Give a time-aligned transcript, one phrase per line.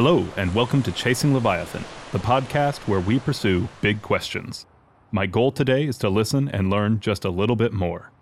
[0.00, 4.64] Hello, and welcome to Chasing Leviathan, the podcast where we pursue big questions.
[5.10, 8.12] My goal today is to listen and learn just a little bit more.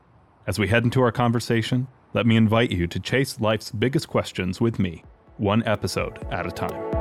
[0.47, 4.59] As we head into our conversation, let me invite you to chase life's biggest questions
[4.59, 5.05] with me,
[5.37, 6.96] one episode at a time.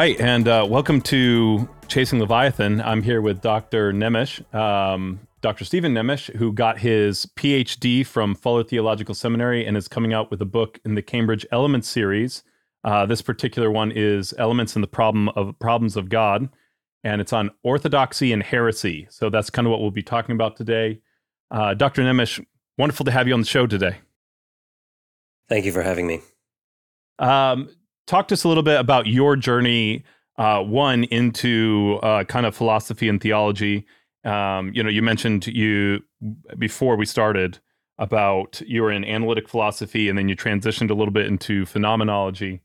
[0.00, 2.80] Right, and uh, welcome to Chasing Leviathan.
[2.80, 3.92] I'm here with Dr.
[3.92, 5.66] Nemes, um, Dr.
[5.66, 10.40] Steven Nemes, who got his PhD from Fuller Theological Seminary and is coming out with
[10.40, 12.42] a book in the Cambridge Elements series.
[12.82, 16.48] Uh, this particular one is Elements in the Problem of Problems of God,
[17.04, 19.06] and it's on orthodoxy and heresy.
[19.10, 21.02] So that's kind of what we'll be talking about today.
[21.50, 22.00] Uh, Dr.
[22.00, 22.42] Nemes,
[22.78, 23.98] wonderful to have you on the show today.
[25.50, 26.22] Thank you for having me.
[27.18, 27.68] Um,
[28.10, 30.02] talk to us a little bit about your journey
[30.36, 33.86] uh, one into uh, kind of philosophy and theology.
[34.24, 36.00] Um, you know you mentioned you
[36.58, 37.58] before we started
[37.98, 42.62] about you were in analytic philosophy and then you transitioned a little bit into phenomenology.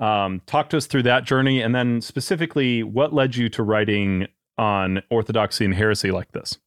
[0.00, 4.26] Um, talk to us through that journey and then specifically what led you to writing
[4.56, 6.58] on orthodoxy and heresy like this?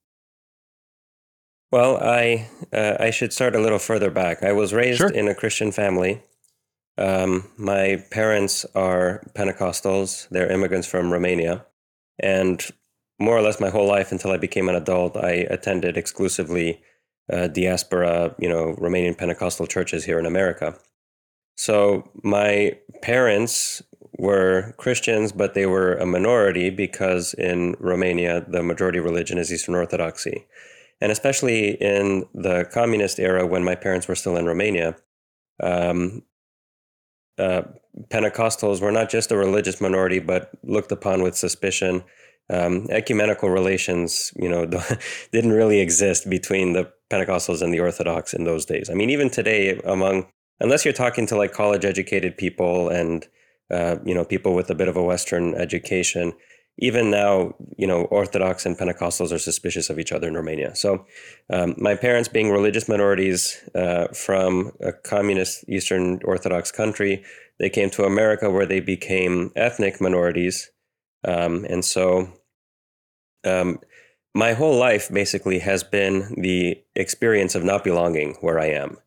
[1.71, 4.41] Well i uh, i should start a little further back.
[4.41, 5.09] I was raised Sure.
[5.09, 6.21] in a christian family
[6.97, 10.27] um, my parents are Pentecostals.
[10.29, 11.65] They're immigrants from Romania.
[12.19, 12.65] And
[13.19, 16.81] more or less my whole life until I became an adult, I attended exclusively
[17.31, 20.77] uh, diaspora, you know, Romanian Pentecostal churches here in America.
[21.55, 23.81] So my parents
[24.17, 29.75] were Christians, but they were a minority because in Romania, the majority religion is Eastern
[29.75, 30.45] Orthodoxy.
[30.99, 34.95] And especially in the communist era when my parents were still in Romania,
[35.61, 36.23] um,
[37.37, 37.63] uh,
[38.09, 42.03] Pentecostals were not just a religious minority, but looked upon with suspicion.
[42.49, 44.65] Um, ecumenical relations, you know,
[45.31, 48.89] didn't really exist between the Pentecostals and the Orthodox in those days.
[48.89, 50.27] I mean, even today, among
[50.59, 53.27] unless you're talking to like college-educated people and
[53.71, 56.33] uh, you know people with a bit of a Western education,
[56.77, 60.75] even now, you know, Orthodox and Pentecostals are suspicious of each other in Romania.
[60.75, 61.05] So,
[61.49, 67.23] um, my parents, being religious minorities uh, from a communist Eastern Orthodox country,
[67.59, 70.71] they came to America where they became ethnic minorities.
[71.23, 72.33] Um, and so,
[73.43, 73.79] um,
[74.33, 78.97] my whole life basically has been the experience of not belonging where I am.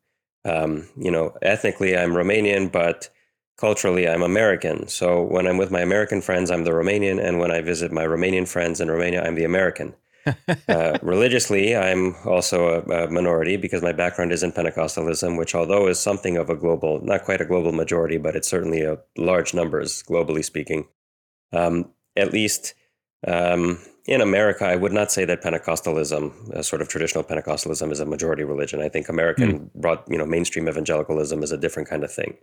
[0.45, 3.09] Um, you know, ethnically, I'm Romanian, but
[3.57, 4.89] culturally I'm American.
[4.89, 8.05] So when I'm with my American friends, I'm the Romanian, and when I visit my
[8.05, 9.95] Romanian friends in Romania, I'm the American.
[10.69, 15.87] uh, religiously, I'm also a, a, minority because my background is in Pentecostalism, which, although
[15.87, 19.53] is something of a global, not quite a global majority, but it's certainly a large
[19.53, 20.89] numbers globally speaking.
[21.53, 22.75] Um, at least
[23.27, 28.07] um, in America, I would not say that Pentecostalism, sort of traditional Pentecostalism, is a
[28.07, 28.81] majority religion.
[28.81, 29.75] I think American mm.
[29.75, 32.37] broad, you know, mainstream evangelicalism is a different kind of thing.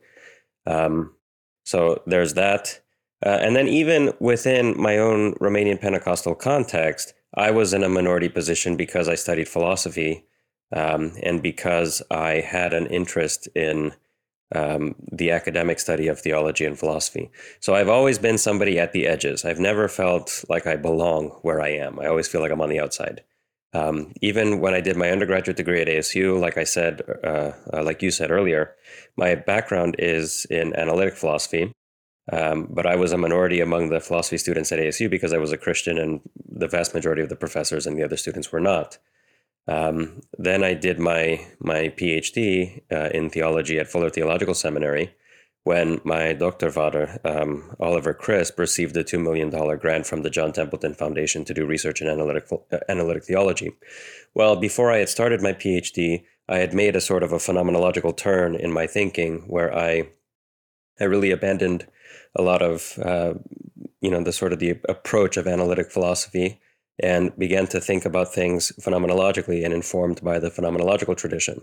[0.65, 1.15] Um,
[1.63, 2.79] so there's that.
[3.25, 8.29] Uh, and then even within my own Romanian Pentecostal context, I was in a minority
[8.29, 10.25] position because I studied philosophy
[10.75, 13.93] um, and because I had an interest in
[14.53, 17.31] um, the academic study of theology and philosophy.
[17.59, 19.45] So I've always been somebody at the edges.
[19.45, 21.99] I've never felt like I belong where I am.
[21.99, 23.23] I always feel like I'm on the outside.
[23.73, 27.83] Um, even when I did my undergraduate degree at ASU, like I said, uh, uh,
[27.83, 28.75] like you said earlier,
[29.15, 31.73] my background is in analytic philosophy.
[32.31, 35.51] Um, but I was a minority among the philosophy students at ASU because I was
[35.51, 38.97] a Christian, and the vast majority of the professors and the other students were not.
[39.67, 45.13] Um, then I did my my PhD uh, in theology at Fuller Theological Seminary,
[45.63, 50.51] when my doctor father, um, Oliver Crisp, received a $2 million grant from the John
[50.51, 53.71] Templeton Foundation to do research in analytic, uh, analytic theology.
[54.33, 58.17] Well, before I had started my PhD, I had made a sort of a phenomenological
[58.17, 60.09] turn in my thinking where I,
[60.99, 61.87] I really abandoned
[62.35, 63.35] a lot of, uh,
[64.01, 66.59] you know, the sort of the approach of analytic philosophy
[67.01, 71.61] and began to think about things phenomenologically and informed by the phenomenological tradition.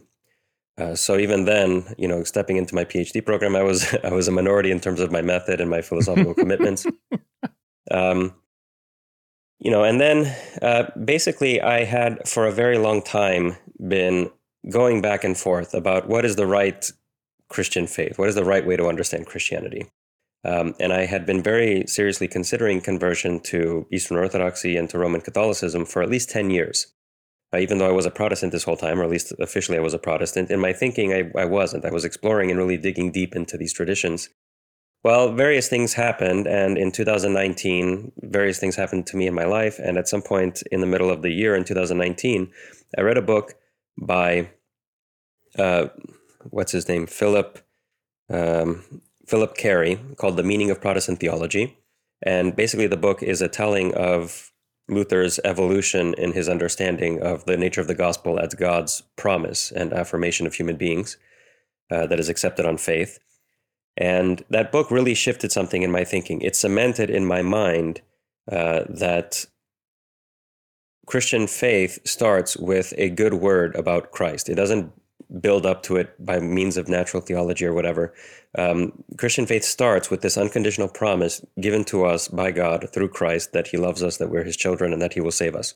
[0.78, 4.28] Uh, so even then, you know, stepping into my PhD program, I was I was
[4.28, 6.86] a minority in terms of my method and my philosophical commitments.
[7.90, 8.34] Um,
[9.58, 14.30] you know, and then uh, basically, I had for a very long time been
[14.70, 16.90] going back and forth about what is the right
[17.48, 19.90] Christian faith, what is the right way to understand Christianity.
[20.44, 25.20] Um, and I had been very seriously considering conversion to Eastern Orthodoxy and to Roman
[25.20, 26.94] Catholicism for at least 10 years.
[27.52, 29.82] Uh, even though I was a Protestant this whole time, or at least officially I
[29.82, 30.50] was a Protestant.
[30.50, 31.84] In my thinking, I, I wasn't.
[31.84, 34.28] I was exploring and really digging deep into these traditions.
[35.04, 39.78] Well, various things happened, and in 2019, various things happened to me in my life.
[39.78, 42.50] And at some point in the middle of the year in 2019,
[42.96, 43.54] I read a book
[43.96, 44.50] by
[45.58, 45.86] uh,
[46.50, 47.60] what's his name, Philip
[48.30, 51.78] um, Philip Cary, called "The Meaning of Protestant Theology,"
[52.22, 54.52] and basically the book is a telling of
[54.88, 59.92] Luther's evolution in his understanding of the nature of the gospel as God's promise and
[59.92, 61.16] affirmation of human beings
[61.90, 63.18] uh, that is accepted on faith.
[63.96, 66.40] And that book really shifted something in my thinking.
[66.40, 68.00] It cemented in my mind
[68.50, 69.44] uh, that
[71.06, 74.48] Christian faith starts with a good word about Christ.
[74.48, 74.92] It doesn't
[75.40, 78.14] build up to it by means of natural theology or whatever.
[78.56, 83.52] Um, Christian faith starts with this unconditional promise given to us by God through Christ
[83.52, 85.74] that He loves us, that we're His children, and that He will save us.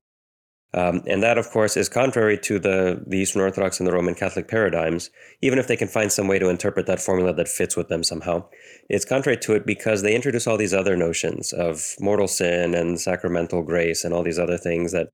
[0.74, 4.14] Um, and that, of course, is contrary to the, the Eastern Orthodox and the Roman
[4.14, 5.10] Catholic paradigms,
[5.42, 8.02] even if they can find some way to interpret that formula that fits with them
[8.02, 8.46] somehow.
[8.88, 12.98] It's contrary to it because they introduce all these other notions of mortal sin and
[12.98, 15.10] sacramental grace and all these other things that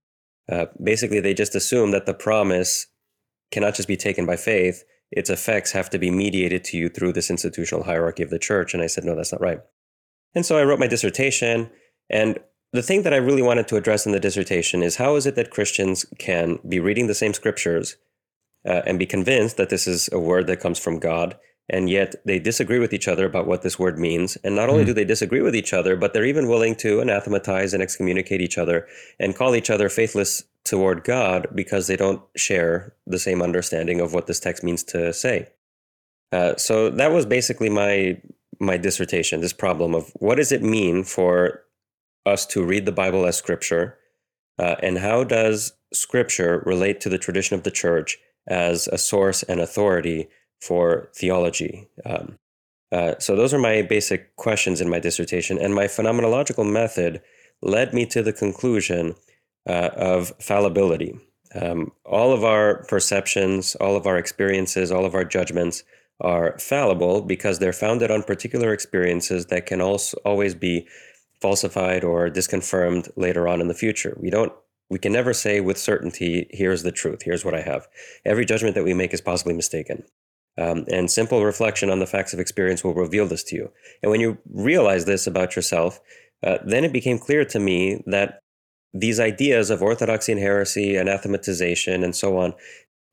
[0.48, 2.86] uh, basically they just assume that the promise
[3.50, 7.12] cannot just be taken by faith, its effects have to be mediated to you through
[7.12, 8.74] this institutional hierarchy of the church.
[8.74, 9.60] And I said, no, that's not right.
[10.34, 11.70] And so I wrote my dissertation.
[12.10, 12.38] And
[12.72, 15.34] the thing that I really wanted to address in the dissertation is how is it
[15.36, 17.96] that Christians can be reading the same scriptures
[18.66, 21.38] uh, and be convinced that this is a word that comes from God,
[21.70, 24.36] and yet they disagree with each other about what this word means.
[24.44, 24.86] And not only mm.
[24.86, 28.58] do they disagree with each other, but they're even willing to anathematize and excommunicate each
[28.58, 28.86] other
[29.18, 34.12] and call each other faithless toward God because they don't share the same understanding of
[34.12, 35.48] what this text means to say.
[36.30, 38.20] Uh, so that was basically my
[38.60, 39.40] my dissertation.
[39.40, 41.62] This problem of what does it mean for
[42.26, 43.96] us to read the Bible as Scripture,
[44.58, 49.42] uh, and how does Scripture relate to the tradition of the Church as a source
[49.44, 50.28] and authority
[50.60, 51.88] for theology?
[52.04, 52.38] Um,
[52.90, 57.22] uh, so those are my basic questions in my dissertation, and my phenomenological method
[57.62, 59.14] led me to the conclusion
[59.68, 61.18] uh, of fallibility.
[61.54, 65.82] Um, all of our perceptions, all of our experiences, all of our judgments
[66.20, 70.86] are fallible because they're founded on particular experiences that can also always be
[71.40, 74.16] falsified or disconfirmed later on in the future.
[74.20, 74.52] We don't
[74.90, 77.86] we can never say with certainty, here's the truth, here's what I have.
[78.24, 80.04] Every judgment that we make is possibly mistaken.
[80.56, 83.70] Um, and simple reflection on the facts of experience will reveal this to you.
[84.02, 86.00] And when you realize this about yourself,
[86.42, 88.40] uh, then it became clear to me that
[88.94, 92.54] these ideas of orthodoxy and heresy, anathematization, and so on,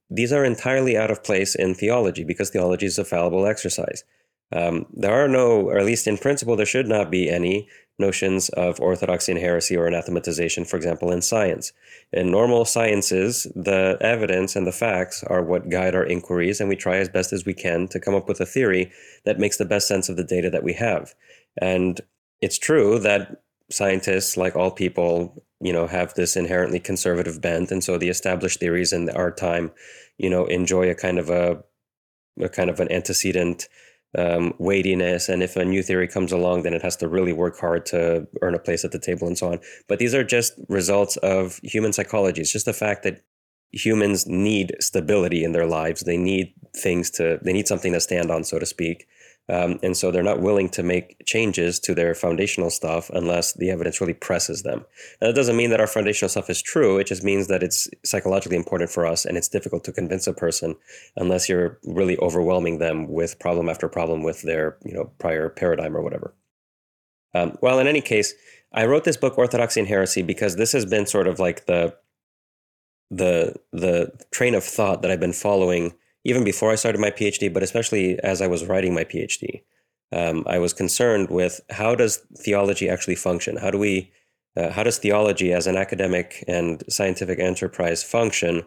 [0.09, 4.03] these are entirely out of place in theology because theology is a fallible exercise.
[4.51, 7.67] Um, there are no, or at least in principle, there should not be any
[7.97, 11.71] notions of orthodoxy and heresy or anathematization, for example, in science.
[12.11, 16.75] In normal sciences, the evidence and the facts are what guide our inquiries, and we
[16.75, 18.91] try as best as we can to come up with a theory
[19.23, 21.15] that makes the best sense of the data that we have.
[21.61, 22.01] And
[22.41, 27.83] it's true that scientists, like all people, you know, have this inherently conservative bent, and
[27.83, 29.71] so the established theories in our time,
[30.17, 31.63] you know, enjoy a kind of a,
[32.39, 33.67] a kind of an antecedent
[34.17, 37.59] um, weightiness, and if a new theory comes along, then it has to really work
[37.59, 39.59] hard to earn a place at the table and so on.
[39.87, 42.41] But these are just results of human psychology.
[42.41, 43.23] It's just the fact that
[43.71, 46.01] humans need stability in their lives.
[46.01, 49.07] They need things to, they need something to stand on, so to speak.
[49.47, 53.69] Um, and so they're not willing to make changes to their foundational stuff unless the
[53.69, 54.85] evidence really presses them.
[55.21, 56.97] Now, that doesn't mean that our foundational stuff is true.
[56.97, 60.33] It just means that it's psychologically important for us and it's difficult to convince a
[60.33, 60.75] person
[61.15, 65.95] unless you're really overwhelming them with problem after problem with their you know, prior paradigm
[65.95, 66.33] or whatever.
[67.35, 68.33] Um, well, in any case,
[68.73, 71.95] I wrote this book, Orthodoxy and Heresy, because this has been sort of like the
[73.11, 75.93] the the train of thought that I've been following
[76.25, 79.61] even before I started my PhD, but especially as I was writing my PhD.
[80.11, 83.57] Um, I was concerned with how does theology actually function?
[83.57, 84.11] How do we,
[84.57, 88.63] uh, how does theology as an academic and scientific enterprise function?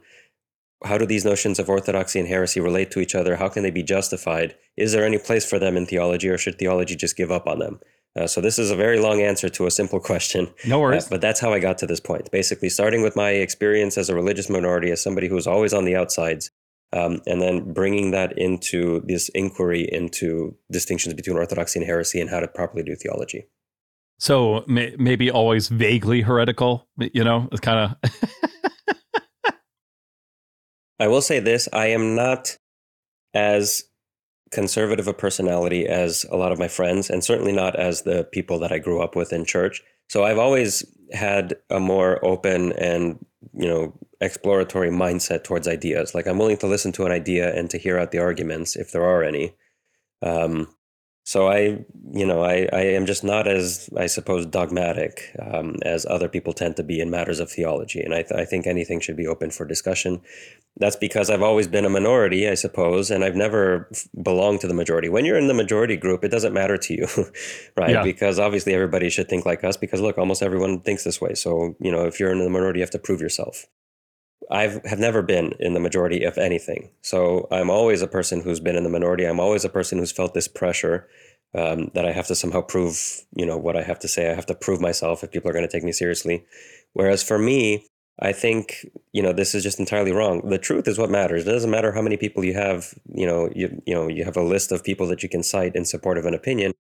[0.85, 3.37] How do these notions of orthodoxy and heresy relate to each other?
[3.37, 4.55] How can they be justified?
[4.77, 7.59] Is there any place for them in theology, or should theology just give up on
[7.59, 7.81] them?
[8.15, 10.49] Uh, so this is a very long answer to a simple question.
[10.65, 11.07] No worries.
[11.07, 12.31] Uh, but that's how I got to this point.
[12.31, 15.85] Basically, starting with my experience as a religious minority, as somebody who was always on
[15.85, 16.53] the outsides,
[16.93, 22.31] um, and then bringing that into this inquiry into distinctions between orthodoxy and heresy and
[22.31, 23.47] how to properly do theology.
[24.19, 28.11] So may, maybe always vaguely heretical, you know, it's kind of.
[31.01, 32.57] I will say this I am not
[33.33, 33.85] as
[34.51, 38.59] conservative a personality as a lot of my friends, and certainly not as the people
[38.61, 39.83] that I grew up with in church.
[40.09, 43.25] So I've always had a more open and,
[43.55, 46.15] you know, exploratory mindset towards ideas.
[46.15, 48.93] Like I'm willing to listen to an idea and to hear out the arguments if
[48.93, 49.55] there are any.
[50.23, 50.75] Um,
[51.29, 56.07] so I, you know, I, I am just not as, I suppose, dogmatic um, as
[56.07, 58.01] other people tend to be in matters of theology.
[58.01, 60.23] And I, th- I think anything should be open for discussion.
[60.79, 63.91] That's because I've always been a minority, I suppose, and I've never
[64.23, 65.11] belonged to the majority.
[65.11, 67.07] When you're in the majority group, it doesn't matter to you,
[67.77, 67.91] right?
[67.91, 68.03] Yeah.
[68.03, 71.35] Because obviously everybody should think like us because look, almost everyone thinks this way.
[71.35, 73.67] So, you know, if you're in the minority, you have to prove yourself.
[74.51, 76.91] I've have never been in the majority of anything.
[77.03, 79.25] So I'm always a person who's been in the minority.
[79.25, 81.09] I'm always a person who's felt this pressure
[81.55, 84.31] um, that I have to somehow prove, you know, what I have to say.
[84.31, 86.45] I have to prove myself if people are going to take me seriously.
[86.93, 87.87] Whereas for me,
[88.21, 90.49] I think, you know, this is just entirely wrong.
[90.49, 91.47] The truth is what matters.
[91.47, 94.37] It doesn't matter how many people you have, you know, you, you know, you have
[94.37, 96.73] a list of people that you can cite in support of an opinion.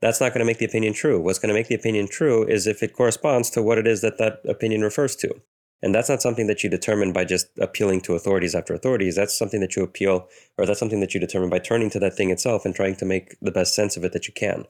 [0.00, 1.20] That's not going to make the opinion true.
[1.20, 4.02] What's going to make the opinion true is if it corresponds to what it is
[4.02, 5.40] that that opinion refers to.
[5.82, 9.16] And that's not something that you determine by just appealing to authorities after authorities.
[9.16, 12.14] That's something that you appeal, or that's something that you determine by turning to that
[12.14, 14.66] thing itself and trying to make the best sense of it that you can.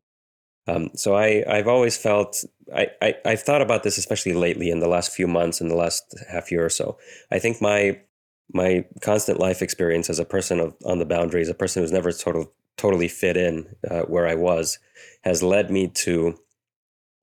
[0.66, 4.80] Um, so I, I've always felt, I, I, I've thought about this, especially lately in
[4.80, 6.98] the last few months, in the last half year or so.
[7.30, 8.00] I think my,
[8.54, 12.12] my constant life experience as a person of, on the boundaries, a person who's never
[12.12, 14.78] sort of totally fit in uh, where I was,
[15.24, 16.38] has led me to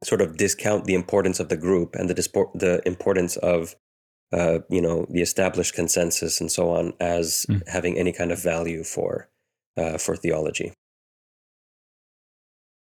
[0.04, 3.76] sort of discount the importance of the group and the dispor- the importance of
[4.32, 7.62] uh, you know the established consensus and so on as mm.
[7.68, 9.30] having any kind of value for
[9.78, 10.74] uh, for theology.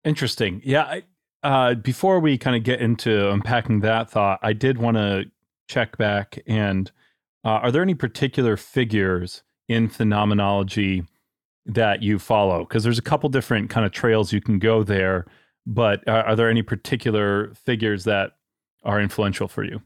[0.03, 0.61] Interesting.
[0.63, 0.83] Yeah.
[0.83, 1.03] I,
[1.43, 5.25] uh, before we kind of get into unpacking that thought, I did want to
[5.67, 6.91] check back and
[7.43, 11.03] uh, are there any particular figures in phenomenology
[11.65, 12.59] that you follow?
[12.59, 15.25] Because there's a couple different kind of trails you can go there
[15.65, 18.33] but are, are there any particular figures that
[18.83, 19.81] are influential for you?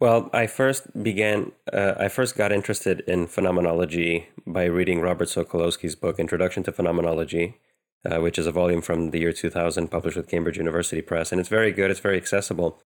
[0.00, 5.94] Well, I first began, uh, I first got interested in phenomenology by reading Robert Sokolowski's
[5.94, 7.60] book, Introduction to Phenomenology,
[8.04, 11.30] uh, which is a volume from the year 2000, published with Cambridge University Press.
[11.30, 12.82] And it's very good, it's very accessible.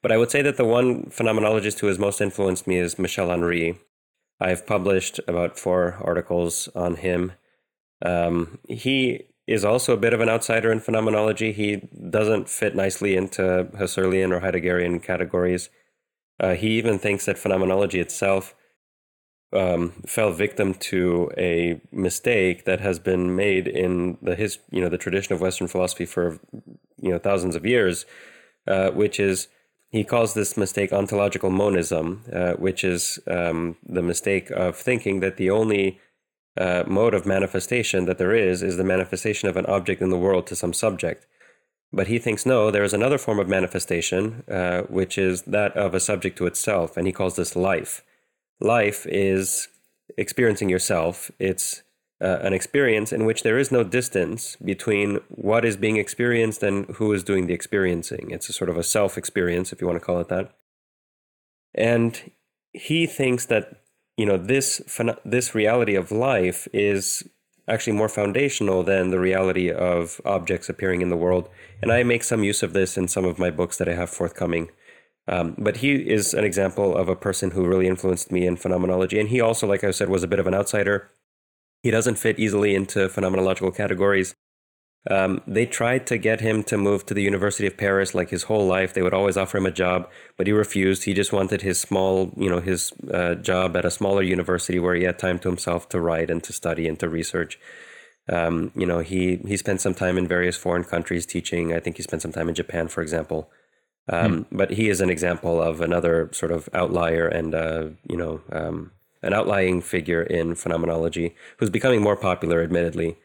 [0.00, 3.30] But I would say that the one phenomenologist who has most influenced me is Michel
[3.30, 3.78] Henry.
[4.40, 7.32] I've published about four articles on him.
[8.02, 11.52] Um, he is also a bit of an outsider in phenomenology.
[11.52, 15.70] He doesn't fit nicely into Husserlian or Heideggerian categories.
[16.38, 18.54] Uh, he even thinks that phenomenology itself
[19.52, 24.88] um, fell victim to a mistake that has been made in the his you know
[24.88, 26.38] the tradition of Western philosophy for
[26.98, 28.06] you know thousands of years,
[28.68, 29.48] uh, which is
[29.88, 35.36] he calls this mistake ontological monism, uh, which is um, the mistake of thinking that
[35.36, 35.98] the only
[36.58, 40.18] uh, mode of manifestation that there is is the manifestation of an object in the
[40.18, 41.26] world to some subject.
[41.92, 45.94] But he thinks no, there is another form of manifestation, uh, which is that of
[45.94, 48.02] a subject to itself, and he calls this life.
[48.60, 49.68] Life is
[50.16, 51.30] experiencing yourself.
[51.38, 51.82] It's
[52.20, 56.86] uh, an experience in which there is no distance between what is being experienced and
[56.96, 58.30] who is doing the experiencing.
[58.30, 60.54] It's a sort of a self experience, if you want to call it that.
[61.74, 62.30] And
[62.72, 63.79] he thinks that
[64.20, 64.82] you know this
[65.24, 67.24] this reality of life is
[67.66, 71.48] actually more foundational than the reality of objects appearing in the world.
[71.80, 74.10] And I make some use of this in some of my books that I have
[74.10, 74.70] forthcoming.
[75.26, 79.18] Um, but he is an example of a person who really influenced me in phenomenology.
[79.20, 81.10] And he also, like I said, was a bit of an outsider.
[81.82, 84.34] He doesn't fit easily into phenomenological categories.
[85.08, 88.42] Um, they tried to get him to move to the University of Paris like his
[88.44, 88.92] whole life.
[88.92, 91.04] They would always offer him a job, but he refused.
[91.04, 94.94] He just wanted his small, you know, his uh, job at a smaller university where
[94.94, 97.58] he had time to himself to write and to study and to research.
[98.28, 101.72] Um, you know, he he spent some time in various foreign countries teaching.
[101.72, 103.50] I think he spent some time in Japan, for example.
[104.08, 104.56] Um, hmm.
[104.56, 108.92] But he is an example of another sort of outlier and uh, you know um,
[109.22, 113.16] an outlying figure in phenomenology who's becoming more popular, admittedly.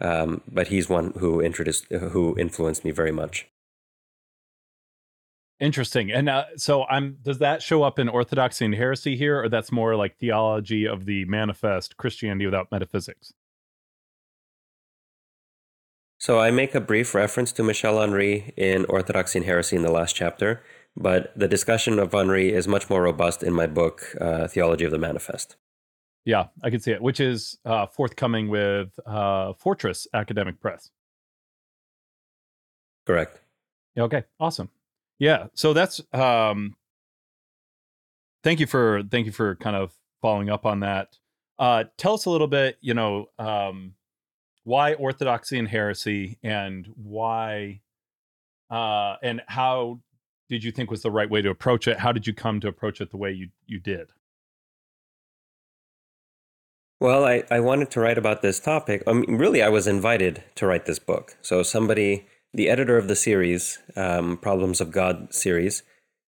[0.00, 3.46] Um, but he's one who introduced, who influenced me very much.
[5.60, 6.10] Interesting.
[6.10, 9.70] And uh, so I'm does that show up in orthodoxy and heresy here or that's
[9.70, 13.32] more like theology of the manifest Christianity without metaphysics?
[16.18, 19.92] So I make a brief reference to Michel Henry in Orthodoxy and Heresy in the
[19.92, 20.62] last chapter,
[20.96, 24.90] but the discussion of Henry is much more robust in my book, uh, Theology of
[24.90, 25.56] the Manifest.
[26.24, 30.90] Yeah, I can see it, which is uh, forthcoming with uh, Fortress Academic Press.
[33.06, 33.40] Correct.
[33.98, 34.70] Okay, awesome.
[35.18, 36.74] Yeah, so that's um
[38.42, 41.16] thank you for thank you for kind of following up on that.
[41.58, 43.94] Uh tell us a little bit, you know, um
[44.64, 47.80] why orthodoxy and heresy and why
[48.70, 50.00] uh and how
[50.48, 51.98] did you think was the right way to approach it?
[51.98, 54.08] How did you come to approach it the way you you did?
[57.04, 59.02] Well, I, I wanted to write about this topic.
[59.06, 61.36] I mean, really, I was invited to write this book.
[61.42, 65.82] So, somebody, the editor of the series, um, Problems of God series,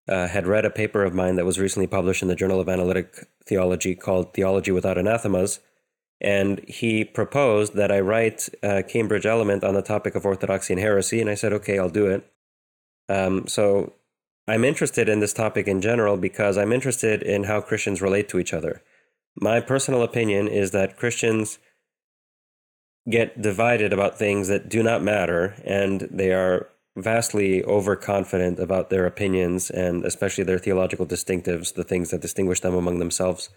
[0.07, 2.69] uh, had read a paper of mine that was recently published in the Journal of
[2.69, 5.61] Analytic Theology called Theology Without Anathemas.
[6.21, 10.81] And he proposed that I write a Cambridge Element on the topic of orthodoxy and
[10.83, 11.23] heresy.
[11.23, 12.31] And I said, okay, I'll do it.
[13.09, 13.95] Um, so,
[14.47, 18.39] I'm interested in this topic in general because I'm interested in how Christians relate to
[18.39, 18.83] each other.
[19.39, 21.59] My personal opinion is that Christians
[23.09, 29.07] get divided about things that do not matter, and they are vastly overconfident about their
[29.07, 33.51] opinions and especially their theological distinctives, the things that distinguish them among themselves.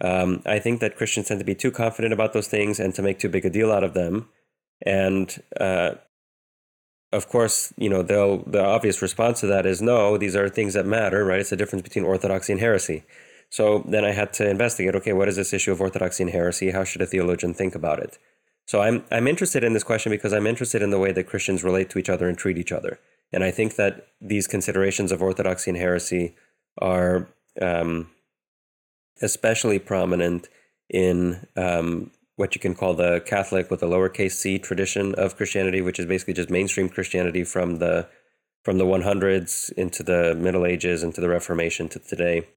[0.00, 3.02] Um, I think that Christians tend to be too confident about those things and to
[3.02, 4.28] make too big a deal out of them.
[4.84, 5.92] And uh,
[7.12, 10.86] of course, you know, the obvious response to that is no, these are things that
[10.86, 11.40] matter, right?
[11.40, 13.04] It's the difference between orthodoxy and heresy.
[13.50, 16.70] So then I had to investigate okay, what is this issue of orthodoxy and heresy?
[16.70, 18.18] How should a theologian think about it?
[18.66, 21.62] So I'm, I'm interested in this question because I'm interested in the way that Christians
[21.62, 22.98] relate to each other and treat each other.
[23.32, 26.34] And I think that these considerations of orthodoxy and heresy
[26.78, 27.28] are
[27.62, 28.10] um,
[29.22, 30.48] especially prominent
[30.90, 35.80] in um, what you can call the Catholic with a lowercase c tradition of Christianity,
[35.80, 38.08] which is basically just mainstream Christianity from the
[38.62, 42.48] from the 100s into the Middle Ages into the Reformation to today.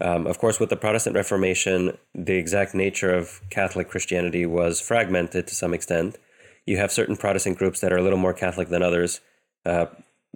[0.00, 5.46] Um, of course, with the Protestant Reformation, the exact nature of Catholic Christianity was fragmented
[5.46, 6.18] to some extent.
[6.66, 9.20] You have certain Protestant groups that are a little more Catholic than others.
[9.64, 9.86] Uh,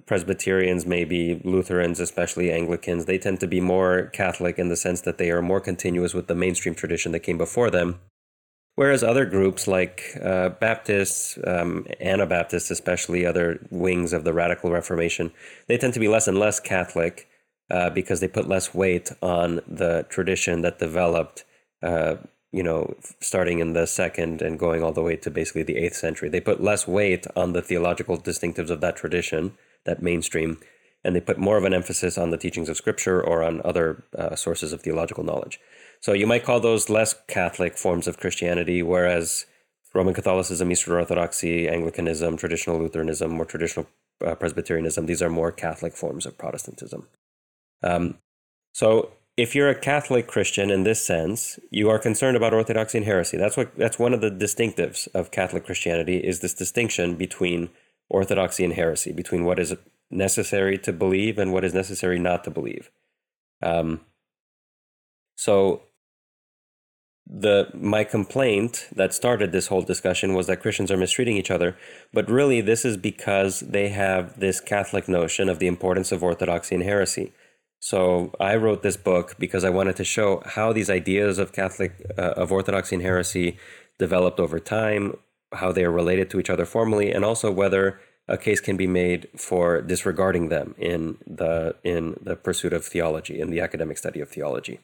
[0.07, 5.19] Presbyterians, maybe Lutherans, especially Anglicans, they tend to be more Catholic in the sense that
[5.19, 7.99] they are more continuous with the mainstream tradition that came before them.
[8.77, 15.33] Whereas other groups like uh, Baptists, um, Anabaptists, especially other wings of the radical Reformation,
[15.67, 17.28] they tend to be less and less Catholic
[17.71, 21.45] uh, because they put less weight on the tradition that developed,
[21.83, 22.17] uh,
[22.53, 25.97] you know, starting in the second and going all the way to basically the eighth
[25.97, 26.29] century.
[26.29, 29.55] They put less weight on the theological distinctives of that tradition,
[29.85, 30.59] that mainstream,
[31.05, 34.05] and they put more of an emphasis on the teachings of Scripture or on other
[34.17, 35.61] uh, sources of theological knowledge.
[36.01, 39.47] So you might call those less Catholic forms of Christianity, whereas
[39.95, 43.87] Roman Catholicism, Eastern Orthodoxy, Anglicanism, traditional Lutheranism, or traditional
[44.25, 47.09] uh, Presbyterianism, these are more Catholic forms of Protestantism.
[47.83, 48.19] Um,
[48.73, 53.07] so if you're a Catholic Christian in this sense, you are concerned about orthodoxy and
[53.07, 53.37] heresy.
[53.37, 57.71] That's what that's one of the distinctives of Catholic Christianity is this distinction between
[58.11, 59.75] orthodoxy and heresy, between what is
[60.11, 62.91] necessary to believe and what is necessary not to believe.
[63.63, 64.01] Um,
[65.37, 65.83] so
[67.31, 71.77] the my complaint that started this whole discussion was that Christians are mistreating each other,
[72.13, 76.75] but really this is because they have this Catholic notion of the importance of orthodoxy
[76.75, 77.33] and heresy.
[77.81, 81.93] So I wrote this book because I wanted to show how these ideas of Catholic
[82.19, 83.57] uh, of Orthodoxy and heresy
[83.99, 85.17] developed over time,
[85.53, 88.87] how they are related to each other formally, and also whether a case can be
[88.87, 94.21] made for disregarding them in the in the pursuit of theology in the academic study
[94.21, 94.81] of theology.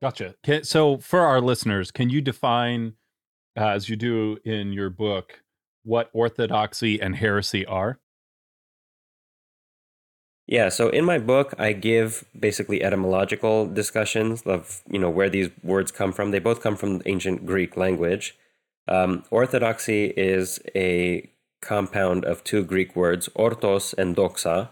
[0.00, 0.34] Gotcha.
[0.62, 2.94] So for our listeners, can you define,
[3.58, 5.42] uh, as you do in your book,
[5.82, 7.98] what orthodoxy and heresy are?
[10.48, 15.50] Yeah, so in my book, I give basically etymological discussions of you know where these
[15.62, 16.30] words come from.
[16.30, 18.34] They both come from ancient Greek language.
[18.88, 21.30] Um, orthodoxy is a
[21.60, 24.70] compound of two Greek words, orthos and doxa.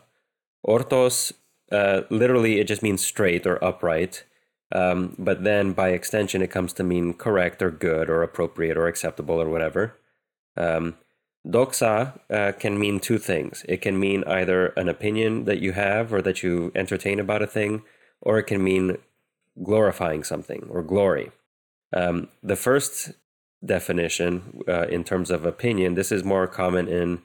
[0.67, 1.33] Orthos,
[1.71, 4.25] uh, literally, it just means straight or upright.
[4.73, 8.87] Um, but then by extension, it comes to mean correct or good or appropriate or
[8.87, 9.99] acceptable or whatever.
[10.57, 10.97] Um,
[11.47, 13.65] Doxa uh, can mean two things.
[13.69, 17.47] It can mean either an opinion that you have or that you entertain about a
[17.47, 17.83] thing,
[18.21, 18.99] or it can mean
[19.63, 21.31] glorifying something or glory.
[21.95, 23.13] Um, the first
[23.65, 27.23] definition, uh, in terms of opinion, this is more common in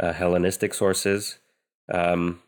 [0.00, 1.38] uh, Hellenistic sources.
[1.92, 2.42] Um,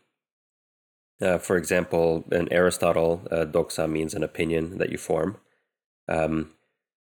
[1.21, 5.37] uh, for example, in Aristotle, uh, doxa means an opinion that you form.
[6.07, 6.53] Um,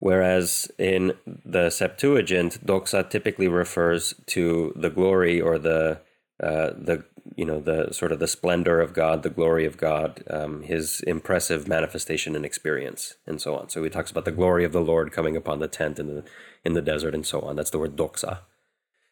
[0.02, 1.14] Whereas in
[1.46, 6.02] the Septuagint, doxa typically refers to the glory or the
[6.42, 10.24] uh, the you know the sort of the splendor of God, the glory of God,
[10.28, 13.70] um, His impressive manifestation and experience, and so on.
[13.70, 16.24] So he talks about the glory of the Lord coming upon the tent in the
[16.66, 17.56] in the desert, and so on.
[17.56, 18.40] That's the word doxa.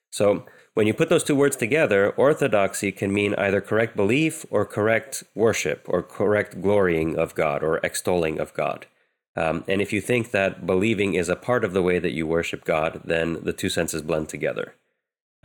[0.09, 4.65] So when you put those two words together, orthodoxy can mean either correct belief or
[4.65, 8.87] correct worship or correct glorying of God or extolling of God.
[9.35, 12.27] Um, and if you think that believing is a part of the way that you
[12.27, 14.73] worship God, then the two senses blend together.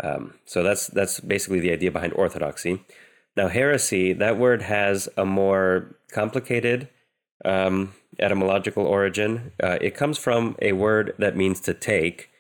[0.02, 2.84] Um, so that's that's basically the idea behind orthodoxy.
[3.36, 6.88] Now, heresy, that word has a more complicated
[7.44, 9.52] um, etymological origin.
[9.62, 12.30] Uh, it comes from a word that means to take.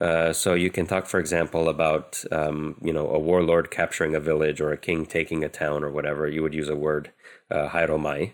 [0.00, 4.20] Uh, so you can talk, for example, about um, you know a warlord capturing a
[4.20, 6.26] village or a king taking a town or whatever.
[6.26, 7.12] You would use a word
[7.50, 8.32] uh, hairomai,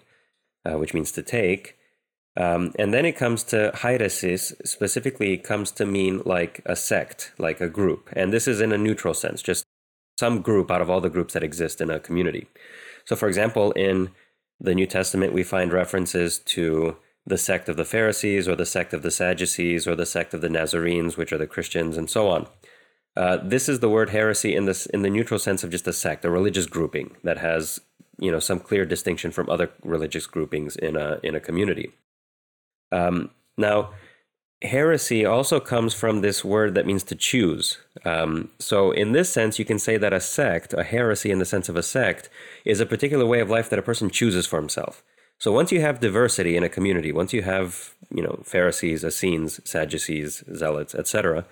[0.65, 1.77] uh, which means to take.
[2.37, 7.33] Um, and then it comes to hairesis, specifically, it comes to mean like a sect,
[7.39, 8.11] like a group.
[8.13, 9.65] And this is in a neutral sense, just
[10.19, 12.47] some group out of all the groups that exist in a community.
[13.07, 14.11] So, for example, in
[14.61, 16.97] the New Testament, we find references to
[17.27, 20.41] the sect of the Pharisees or the sect of the Sadducees or the sect of
[20.41, 22.47] the Nazarenes, which are the Christians, and so on.
[23.17, 25.93] Uh, this is the word heresy in this in the neutral sense of just a
[25.93, 27.81] sect, a religious grouping that has
[28.19, 31.93] you know some clear distinction from other religious groupings in a in a community.
[32.93, 33.91] Um, now,
[34.63, 37.79] heresy also comes from this word that means to choose.
[38.05, 41.45] Um, so, in this sense, you can say that a sect, a heresy in the
[41.45, 42.29] sense of a sect,
[42.65, 45.03] is a particular way of life that a person chooses for himself.
[45.39, 49.61] So, once you have diversity in a community, once you have, you know, Pharisees, Essenes,
[49.69, 51.45] Sadducees, Zealots, etc.,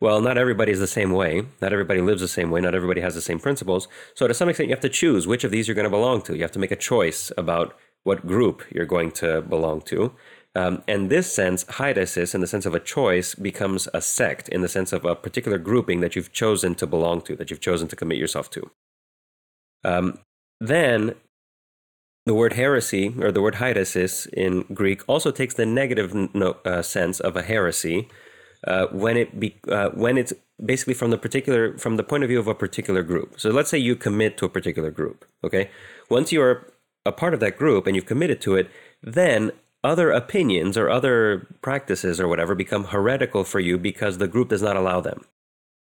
[0.00, 1.42] well, not everybody is the same way.
[1.60, 2.60] Not everybody lives the same way.
[2.60, 3.88] Not everybody has the same principles.
[4.14, 6.22] So, to some extent, you have to choose which of these you're going to belong
[6.22, 6.36] to.
[6.36, 10.12] You have to make a choice about what group you're going to belong to.
[10.58, 14.60] Um, and this sense, hairesis, in the sense of a choice, becomes a sect in
[14.60, 17.86] the sense of a particular grouping that you've chosen to belong to, that you've chosen
[17.86, 18.68] to commit yourself to.
[19.84, 20.18] Um,
[20.60, 21.14] then
[22.26, 26.82] the word heresy, or the word hairesis in Greek, also takes the negative no, uh,
[26.82, 28.08] sense of a heresy
[28.66, 30.32] uh, when it be, uh, when it's
[30.66, 33.38] basically from the particular from the point of view of a particular group.
[33.38, 35.24] So let's say you commit to a particular group.
[35.44, 35.70] Okay,
[36.10, 36.72] once you are
[37.06, 38.68] a part of that group and you've committed to it,
[39.00, 39.52] then
[39.84, 44.62] other opinions or other practices or whatever become heretical for you because the group does
[44.62, 45.24] not allow them.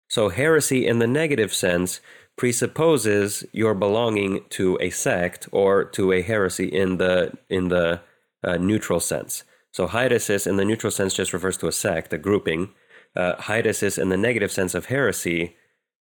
[0.08, 2.00] So, heresy in the negative sense
[2.36, 8.00] presupposes your belonging to a sect or to a heresy in the, in the
[8.42, 9.44] uh, neutral sense.
[9.72, 12.70] So, hairesis in the neutral sense just refers to a sect, a grouping.
[13.16, 15.56] Uh, hairesis in the negative sense of heresy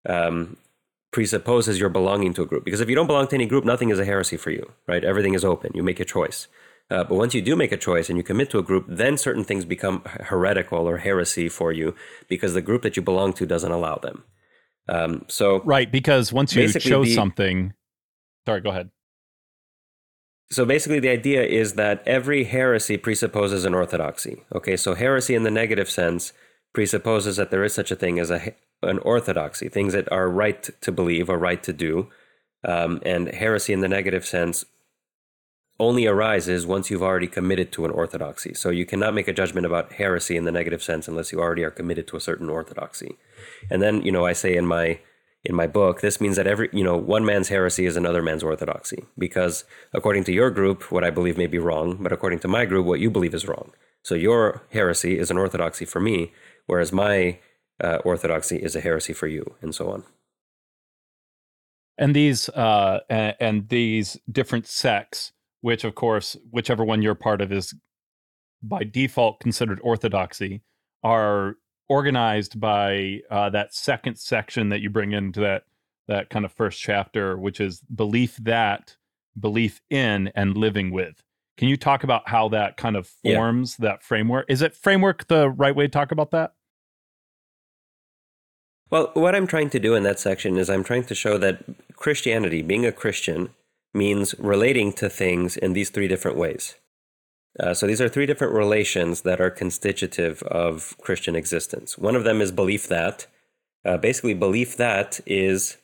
[0.09, 0.57] um,
[1.12, 2.64] presupposes your belonging to a group.
[2.64, 5.05] Because if you don't belong to any group, nothing is a heresy for you, right?
[5.05, 5.72] Everything is open.
[5.74, 6.48] You make a choice.
[6.92, 9.16] Uh, but once you do make a choice and you commit to a group, then
[9.16, 11.94] certain things become heretical or heresy for you
[12.28, 14.24] because the group that you belong to doesn't allow them.
[14.90, 17.72] Um, so right, because once you chose the, something,
[18.46, 18.90] sorry, go ahead.
[20.50, 24.44] So basically, the idea is that every heresy presupposes an orthodoxy.
[24.55, 26.35] Okay, so heresy in the negative sense
[26.74, 30.68] presupposes that there is such a thing as a an orthodoxy, things that are right
[30.83, 32.11] to believe or right to do,
[32.68, 34.66] um, and heresy in the negative sense
[35.82, 38.54] only arises once you've already committed to an orthodoxy.
[38.54, 41.64] So you cannot make a judgment about heresy in the negative sense unless you already
[41.64, 43.18] are committed to a certain orthodoxy.
[43.68, 45.00] And then, you know, I say in my
[45.44, 48.44] in my book, this means that every, you know, one man's heresy is another man's
[48.44, 52.48] orthodoxy because according to your group, what I believe may be wrong, but according to
[52.48, 53.72] my group, what you believe is wrong.
[54.04, 56.32] So your heresy is an orthodoxy for me,
[56.66, 57.40] whereas my
[57.82, 60.04] uh, orthodoxy is a heresy for you, and so on.
[61.98, 65.32] And these uh, and, and these different sects
[65.62, 67.75] which of course, whichever one you're part of is
[68.62, 70.62] by default considered orthodoxy,
[71.03, 71.57] are
[71.88, 75.64] organized by uh, that second section that you bring into that
[76.09, 78.96] that kind of first chapter, which is belief that,
[79.38, 81.22] belief in, and living with.
[81.57, 83.88] Can you talk about how that kind of forms yeah.
[83.88, 84.46] that framework?
[84.48, 86.55] Is it framework the right way to talk about that?
[88.90, 91.64] Well, what I'm trying to do in that section is I'm trying to show that
[91.96, 93.51] Christianity, being a Christian,
[93.94, 96.76] means relating to things in these three different ways.
[97.61, 101.98] Uh, so these are three different relations that are constitutive of Christian existence.
[101.98, 103.26] One of them is belief that.
[103.85, 105.76] Uh, basically, belief that is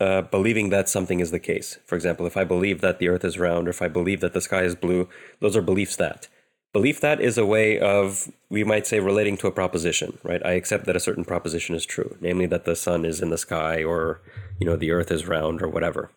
[0.00, 1.78] uh, believing that something is the case.
[1.84, 4.32] For example, if I believe that the earth is round or if I believe that
[4.32, 5.08] the sky is blue,
[5.40, 6.28] those are beliefs that.
[6.72, 10.44] Belief that is a way of, we might say, relating to a proposition, right?
[10.44, 13.38] I accept that a certain proposition is true, namely that the sun is in the
[13.38, 14.20] sky or,
[14.60, 16.10] you know, the earth is round or whatever.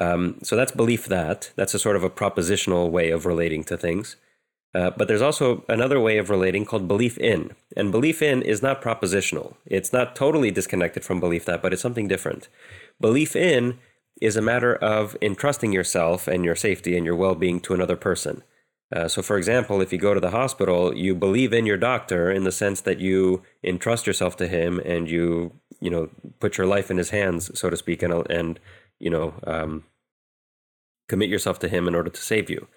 [0.00, 1.52] Um, so that's belief that.
[1.56, 4.16] That's a sort of a propositional way of relating to things.
[4.74, 7.52] Uh, but there's also another way of relating called belief in.
[7.76, 9.56] And belief in is not propositional.
[9.66, 12.48] It's not totally disconnected from belief that, but it's something different.
[13.00, 13.78] Belief in
[14.20, 17.96] is a matter of entrusting yourself and your safety and your well being to another
[17.96, 18.42] person.
[18.94, 22.30] Uh, so, for example, if you go to the hospital, you believe in your doctor
[22.30, 26.08] in the sense that you entrust yourself to him and you, you know,
[26.40, 28.58] put your life in his hands, so to speak, and, and
[28.98, 29.84] you know, um,
[31.10, 32.68] commit yourself to Him in order to save you.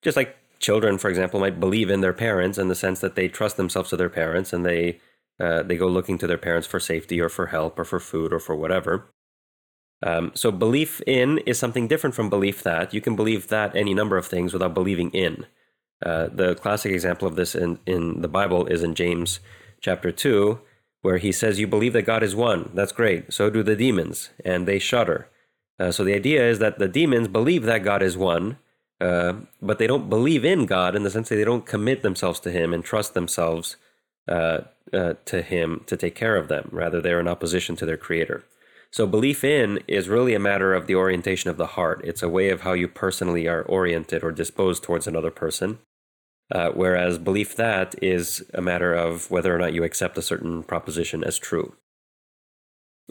[0.00, 3.28] Just like children, for example, might believe in their parents in the sense that they
[3.28, 5.00] trust themselves to their parents and they
[5.40, 8.32] uh, they go looking to their parents for safety or for help or for food
[8.32, 9.10] or for whatever.
[10.02, 12.92] Um, so belief in is something different from belief that.
[12.94, 15.46] You can believe that any number of things without believing in.
[16.04, 19.40] Uh, the classic example of this in, in the Bible is in James
[19.80, 20.60] chapter 2,
[21.02, 22.70] where he says, You believe that God is one.
[22.74, 23.32] That's great.
[23.32, 25.28] So do the demons, and they shudder.
[25.78, 28.58] Uh, so the idea is that the demons believe that God is one,
[29.00, 32.38] uh, but they don't believe in God in the sense that they don't commit themselves
[32.40, 33.76] to Him and trust themselves
[34.28, 34.60] uh,
[34.92, 36.68] uh, to Him to take care of them.
[36.70, 38.44] Rather, they're in opposition to their Creator.
[38.90, 42.02] So, belief in is really a matter of the orientation of the heart.
[42.04, 45.78] It's a way of how you personally are oriented or disposed towards another person.
[46.54, 50.62] Uh, whereas belief that is a matter of whether or not you accept a certain
[50.62, 51.74] proposition as true.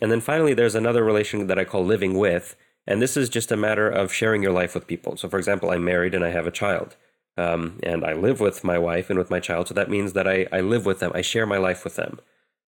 [0.02, 2.56] And then finally, there's another relation that I call living with.
[2.88, 5.18] And this is just a matter of sharing your life with people.
[5.18, 6.96] So, for example, I'm married and I have a child.
[7.38, 9.68] Um, and I live with my wife and with my child.
[9.68, 12.20] So that means that I, I live with them, I share my life with them.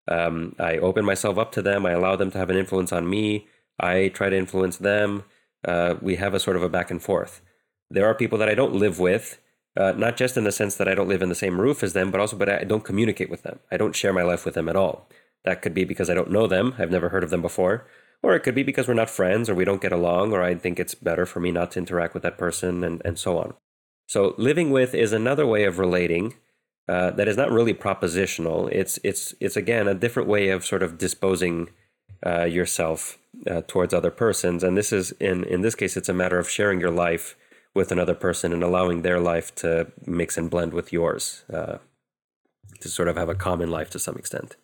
[0.08, 1.86] Um, I open myself up to them.
[1.86, 3.48] I allow them to have an influence on me.
[3.80, 5.24] I try to influence them.
[5.66, 7.42] Uh, we have a sort of a back and forth.
[7.90, 9.40] There are people that I don't live with,
[9.78, 11.94] uh, not just in the sense that I don't live in the same roof as
[11.94, 13.60] them, but also, but I don't communicate with them.
[13.72, 15.08] I don't share my life with them at all.
[15.46, 16.76] That could be because I don't know them.
[16.78, 17.88] I've never heard of them before.
[18.22, 20.56] Or it could be because we're not friends or we don't get along or I
[20.56, 23.54] think it's better for me not to interact with that person and, and so on.
[24.08, 26.36] So living with is another way of relating
[26.88, 28.70] uh, that is not really propositional.
[28.72, 31.70] It's it's it's again a different way of sort of disposing
[32.26, 33.18] uh, yourself
[33.50, 36.50] uh, towards other persons, and this is in in this case, it's a matter of
[36.50, 37.38] sharing your life
[37.74, 41.78] with another person and allowing their life to mix and blend with yours, uh,
[42.82, 44.58] to sort of have a common life to some extent.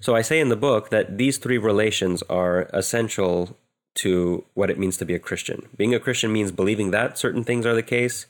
[0.00, 3.56] So I say in the book that these three relations are essential
[3.96, 5.68] to what it means to be a Christian.
[5.76, 8.26] Being a Christian means believing that certain things are the case.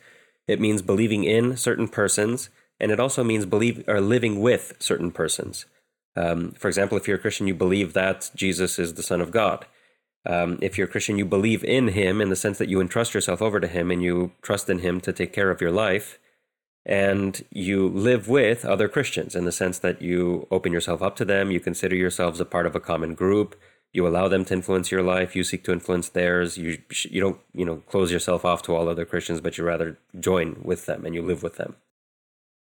[0.48, 5.12] It means believing in certain persons and it also means believe or living with certain
[5.12, 5.66] persons.
[6.16, 9.30] Um, for example, if you're a Christian, you believe that Jesus is the Son of
[9.30, 9.66] God.
[10.26, 13.14] Um, if you're a Christian, you believe in Him in the sense that you entrust
[13.14, 16.18] yourself over to Him and you trust in Him to take care of your life.
[16.90, 21.24] And you live with other Christians in the sense that you open yourself up to
[21.24, 23.54] them, you consider yourselves a part of a common group,
[23.92, 26.58] you allow them to influence your life, you seek to influence theirs.
[26.58, 29.98] You you don't you know close yourself off to all other Christians, but you rather
[30.18, 31.76] join with them and you live with them.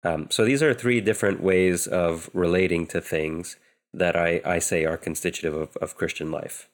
[0.05, 3.57] Um, so these are three different ways of relating to things
[3.93, 6.69] that I, I say are constitutive of, of Christian life.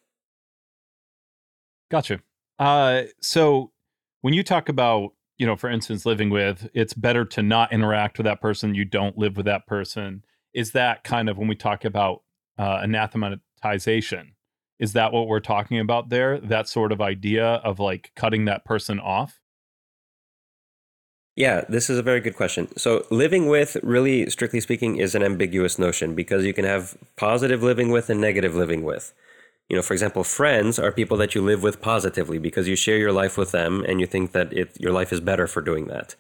[1.91, 2.21] Gotcha.
[2.59, 3.71] Uh, so
[4.21, 8.19] when you talk about, you know, for instance, living with, it's better to not interact
[8.19, 8.75] with that person.
[8.75, 10.25] You don't live with that person.
[10.55, 12.23] Is that kind of when we talk about
[12.59, 14.33] uh, anathematization?
[14.79, 16.39] Is that what we're talking about there?
[16.39, 19.41] That sort of idea of like cutting that person off?
[21.35, 22.75] Yeah, this is a very good question.
[22.79, 27.63] So, living with, really strictly speaking, is an ambiguous notion because you can have positive
[27.63, 29.13] living with and negative living with.
[29.69, 32.99] You know, for example, friends are people that you live with positively because you share
[32.99, 35.87] your life with them and you think that it, your life is better for doing
[35.89, 36.15] that.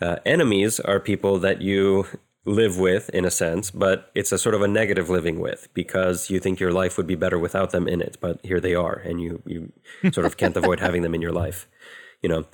[0.00, 2.06] Uh, enemies are people that you
[2.44, 6.30] live with in a sense, but it's a sort of a negative living with because
[6.30, 8.94] you think your life would be better without them in it, but here they are
[8.94, 9.72] and you you
[10.12, 11.68] sort of can't avoid having them in your life.
[12.22, 12.44] You know.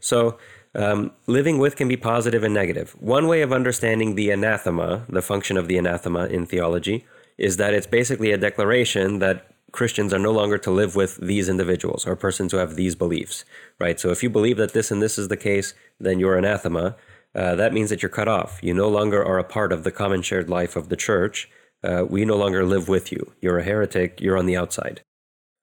[0.00, 0.38] So
[0.74, 2.96] um, living with can be positive and negative.
[2.98, 7.04] One way of understanding the anathema, the function of the anathema in theology,
[7.36, 11.48] is that it's basically a declaration that Christians are no longer to live with these
[11.48, 13.44] individuals or persons who have these beliefs,
[13.78, 13.98] right?
[13.98, 16.96] So if you believe that this and this is the case, then you're anathema.
[17.34, 18.60] Uh, that means that you're cut off.
[18.62, 21.50] You no longer are a part of the common shared life of the church.
[21.82, 23.32] Uh, we no longer live with you.
[23.40, 24.20] You're a heretic.
[24.20, 25.02] You're on the outside.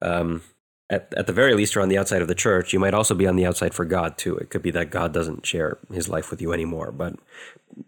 [0.02, 0.42] Um,
[0.90, 3.14] at, at the very least you're on the outside of the church you might also
[3.14, 6.10] be on the outside for god too it could be that god doesn't share his
[6.10, 7.16] life with you anymore but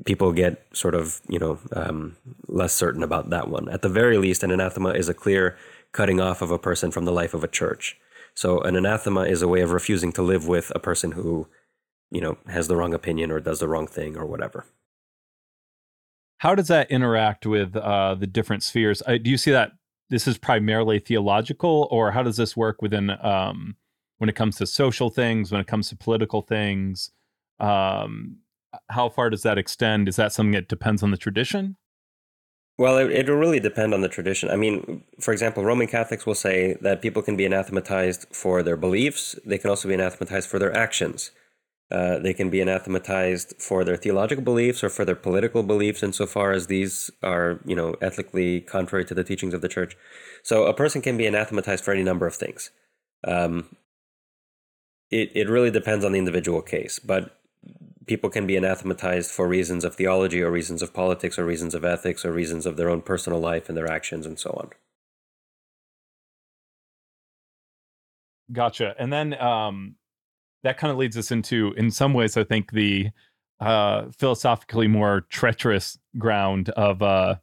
[0.05, 2.15] people get sort of you know um,
[2.47, 5.57] less certain about that one at the very least an anathema is a clear
[5.93, 7.97] cutting off of a person from the life of a church
[8.33, 11.47] so an anathema is a way of refusing to live with a person who
[12.09, 14.65] you know has the wrong opinion or does the wrong thing or whatever
[16.39, 19.73] how does that interact with uh, the different spheres uh, do you see that
[20.11, 23.77] this is primarily theological, or how does this work within um,
[24.17, 27.11] when it comes to social things, when it comes to political things?
[27.61, 28.39] Um,
[28.89, 30.09] how far does that extend?
[30.09, 31.77] Is that something that depends on the tradition?
[32.77, 34.49] Well, it, it'll really depend on the tradition.
[34.49, 38.77] I mean, for example, Roman Catholics will say that people can be anathematized for their
[38.77, 41.31] beliefs, they can also be anathematized for their actions.
[41.91, 46.53] Uh, they can be anathematized for their theological beliefs or for their political beliefs, insofar
[46.53, 49.97] as these are, you know, ethically contrary to the teachings of the church.
[50.41, 52.71] So a person can be anathematized for any number of things.
[53.27, 53.75] Um,
[55.09, 57.37] it it really depends on the individual case, but
[58.11, 61.85] people can be anathematized for reasons of theology or reasons of politics or reasons of
[61.85, 64.69] ethics or reasons of their own personal life and their actions and so on.
[68.51, 68.95] Gotcha.
[68.99, 69.95] And then um,
[70.63, 73.11] that kind of leads us into, in some ways, I think the
[73.61, 77.35] uh, philosophically more treacherous ground of uh,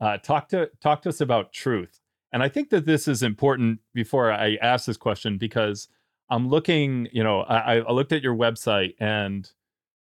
[0.00, 2.00] uh, talk to talk to us about truth.
[2.32, 5.88] And I think that this is important before I ask this question because
[6.30, 9.52] I'm looking, you know, I, I looked at your website and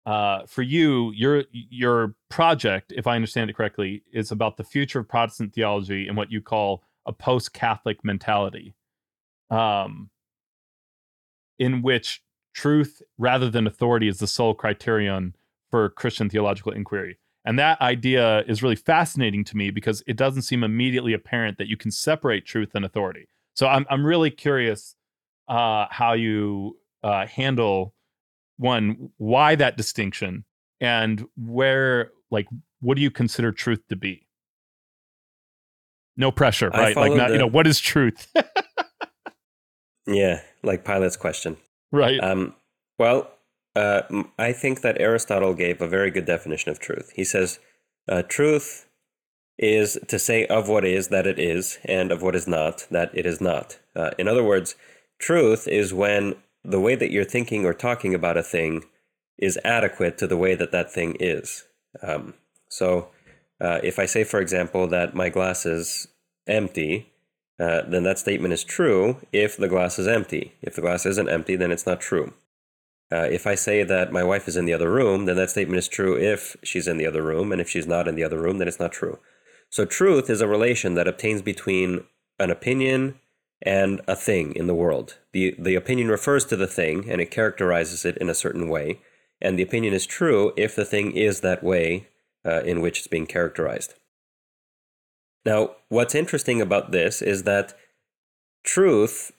[0.05, 4.99] uh, for you, your your project, if I understand it correctly, is about the future
[4.99, 8.75] of Protestant theology and what you call a post-Catholic mentality,
[9.49, 10.09] um,
[11.59, 12.21] in which
[12.53, 15.35] truth rather than authority is the sole criterion
[15.71, 17.17] for Christian theological inquiry.
[17.45, 21.67] And that idea is really fascinating to me because it doesn't seem immediately apparent that
[21.67, 23.27] you can separate truth and authority.
[23.53, 24.95] So I'm I'm really curious
[25.47, 27.93] uh, how you uh, handle
[28.57, 30.45] one why that distinction
[30.79, 32.47] and where like
[32.81, 34.27] what do you consider truth to be?
[36.15, 36.95] No pressure, right?
[36.95, 37.33] Like not, the...
[37.33, 38.27] you know what is truth?
[40.05, 41.57] yeah, like Pilate's question.
[41.95, 42.19] Right.
[42.23, 42.55] Um,
[42.97, 43.29] well,
[43.75, 44.01] uh,
[44.39, 47.11] I think that Aristotle gave a very good definition of truth.
[47.15, 47.59] He says,
[48.07, 48.87] uh, truth
[49.59, 53.11] is to say of what is that it is, and of what is not that
[53.13, 53.77] it is not.
[53.95, 54.75] Uh, in other words,
[55.19, 58.83] truth is when the way that you're thinking or talking about a thing
[59.37, 61.65] is adequate to the way that that thing is.
[62.01, 62.35] Um,
[62.69, 63.09] so,
[63.59, 66.07] uh, if I say, for example, that my glass is
[66.47, 67.11] empty,
[67.59, 70.53] uh, then that statement is true if the glass is empty.
[70.61, 72.33] If the glass isn't empty, then it's not true.
[73.11, 75.77] Uh, if I say that my wife is in the other room, then that statement
[75.77, 78.39] is true if she's in the other room, and if she's not in the other
[78.39, 79.19] room, then it's not true.
[79.69, 82.05] So, truth is a relation that obtains between
[82.39, 83.19] an opinion
[83.63, 85.17] and a thing in the world.
[85.31, 88.99] The, the opinion refers to the thing and it characterizes it in a certain way,
[89.41, 92.07] and the opinion is true if the thing is that way
[92.45, 93.95] uh, in which it's being characterized.
[95.45, 97.73] Now, what's interesting about this is that
[98.63, 99.31] truth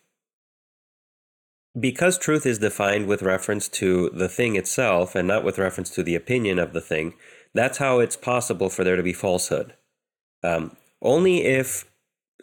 [1.78, 6.02] because truth is defined with reference to the thing itself and not with reference to
[6.02, 7.14] the opinion of the thing,
[7.52, 9.74] that's how it's possible for there to be falsehood.
[10.42, 11.84] Um, only if,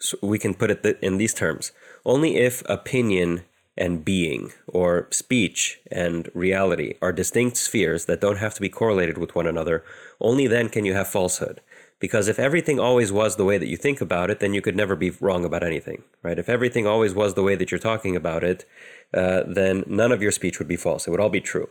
[0.02, 1.72] so we can put it in these terms,
[2.06, 3.44] only if opinion
[3.78, 9.18] and being, or speech and reality, are distinct spheres that don't have to be correlated
[9.18, 9.84] with one another,
[10.20, 11.62] only then can you have falsehood.
[12.00, 14.76] Because if everything always was the way that you think about it, then you could
[14.76, 16.40] never be wrong about anything, right?
[16.40, 18.66] If everything always was the way that you're talking about it,
[19.14, 21.08] uh, then none of your speech would be false.
[21.08, 21.70] It would all be true.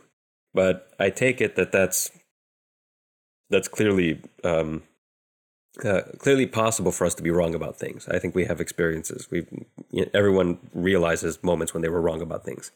[0.53, 2.11] But I take it that that's
[3.49, 4.83] that's clearly um,
[5.83, 8.07] uh, clearly possible for us to be wrong about things.
[8.09, 9.29] I think we have experiences.
[9.31, 9.45] We
[9.91, 12.71] you know, everyone realizes moments when they were wrong about things.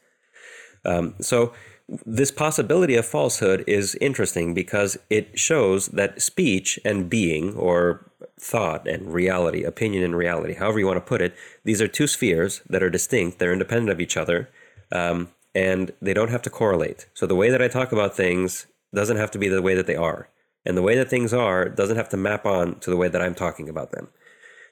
[0.84, 1.52] Um, so
[1.88, 8.88] this possibility of falsehood is interesting because it shows that speech and being, or thought
[8.88, 12.62] and reality, opinion and reality, however you want to put it, these are two spheres
[12.68, 14.48] that are distinct, they're independent of each other,
[14.90, 17.06] um, and they don't have to correlate.
[17.14, 19.86] So the way that I talk about things doesn't have to be the way that
[19.86, 20.28] they are.
[20.66, 23.22] And the way that things are doesn't have to map on to the way that
[23.22, 24.08] I'm talking about them.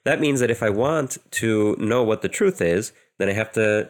[0.03, 3.51] That means that if I want to know what the truth is, then I have
[3.53, 3.89] to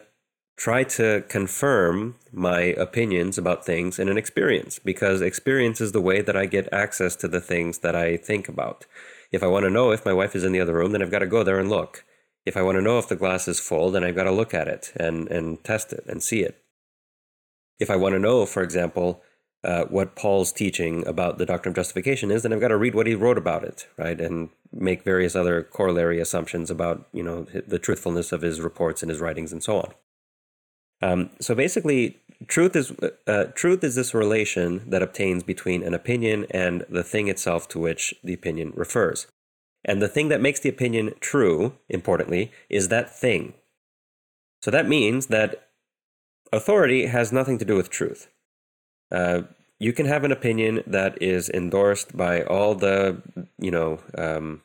[0.56, 6.22] try to confirm my opinions about things in an experience because experience is the way
[6.22, 8.86] that I get access to the things that I think about.
[9.30, 11.10] If I want to know if my wife is in the other room, then I've
[11.10, 12.04] got to go there and look.
[12.46, 14.54] If I want to know if the glass is full, then I've got to look
[14.54, 16.62] at it and, and test it and see it.
[17.78, 19.22] If I want to know, for example,
[19.66, 22.94] uh, what Paul's teaching about the doctrine of justification is, then I've got to read
[22.94, 27.42] what he wrote about it, right, and make various other corollary assumptions about, you know,
[27.66, 29.94] the truthfulness of his reports and his writings and so on.
[31.02, 32.92] Um, so basically, truth is
[33.26, 37.80] uh, truth is this relation that obtains between an opinion and the thing itself to
[37.80, 39.26] which the opinion refers.
[39.84, 43.54] And the thing that makes the opinion true, importantly, is that thing.
[44.62, 45.68] So that means that
[46.52, 48.28] authority has nothing to do with truth.
[49.12, 49.42] Uh,
[49.78, 53.22] you can have an opinion that is endorsed by all the,
[53.58, 54.62] you know, um,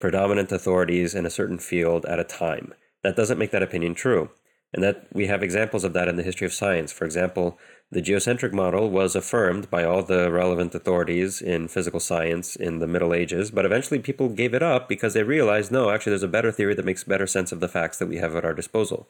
[0.00, 2.72] predominant authorities in a certain field at a time.
[3.02, 4.30] That doesn't make that opinion true.
[4.72, 6.92] And that we have examples of that in the history of science.
[6.92, 7.58] For example,
[7.90, 12.86] the geocentric model was affirmed by all the relevant authorities in physical science in the
[12.86, 16.28] Middle Ages, but eventually people gave it up because they realized no, actually, there's a
[16.28, 19.08] better theory that makes better sense of the facts that we have at our disposal.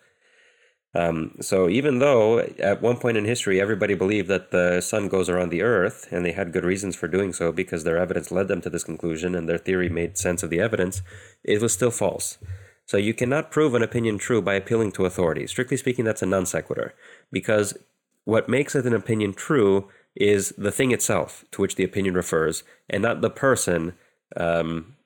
[0.95, 5.29] Um, so even though at one point in history everybody believed that the sun goes
[5.29, 8.49] around the earth, and they had good reasons for doing so because their evidence led
[8.49, 11.03] them to this conclusion and their theory made sense of the evidence,
[11.45, 12.39] it was still false.
[12.87, 15.47] So you cannot prove an opinion true by appealing to authority.
[15.47, 16.95] Strictly speaking, that's a non sequitur,
[17.33, 17.77] because
[18.25, 22.63] what makes it an opinion true is the thing itself to which the opinion refers,
[22.89, 23.95] and not the person
[24.37, 24.97] um,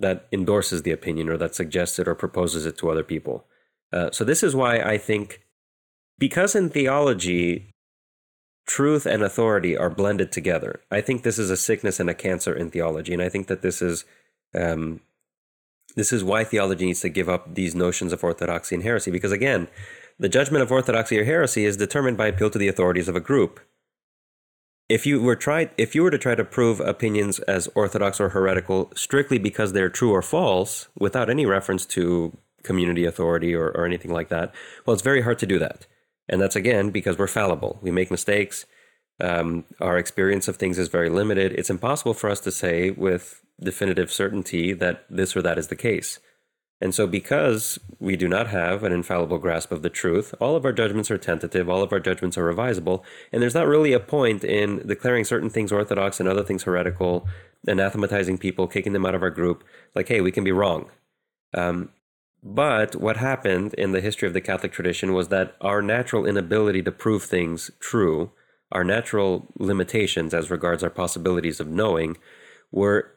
[0.00, 3.44] that endorses the opinion or that suggests it or proposes it to other people.
[3.92, 5.40] Uh, so this is why I think,
[6.18, 7.70] because in theology,
[8.66, 10.80] truth and authority are blended together.
[10.90, 13.62] I think this is a sickness and a cancer in theology, and I think that
[13.62, 14.04] this is
[14.54, 15.00] um,
[15.96, 19.10] this is why theology needs to give up these notions of orthodoxy and heresy.
[19.10, 19.68] Because again,
[20.18, 23.20] the judgment of orthodoxy or heresy is determined by appeal to the authorities of a
[23.20, 23.60] group.
[24.88, 28.30] If you were tried, if you were to try to prove opinions as orthodox or
[28.30, 33.84] heretical strictly because they're true or false, without any reference to community authority or, or
[33.84, 34.54] anything like that,
[34.84, 35.86] well, it's very hard to do that.
[36.28, 37.78] And that's again because we're fallible.
[37.82, 38.66] We make mistakes.
[39.20, 41.52] Um, our experience of things is very limited.
[41.52, 45.76] It's impossible for us to say with definitive certainty that this or that is the
[45.76, 46.18] case.
[46.82, 50.64] And so, because we do not have an infallible grasp of the truth, all of
[50.64, 53.02] our judgments are tentative, all of our judgments are revisable,
[53.32, 57.28] and there's not really a point in declaring certain things orthodox and other things heretical,
[57.68, 59.62] anathematizing people, kicking them out of our group.
[59.94, 60.90] Like, hey, we can be wrong.
[61.52, 61.90] Um,
[62.42, 66.82] but what happened in the history of the Catholic tradition was that our natural inability
[66.82, 68.30] to prove things true,
[68.72, 72.16] our natural limitations as regards our possibilities of knowing,
[72.72, 73.12] were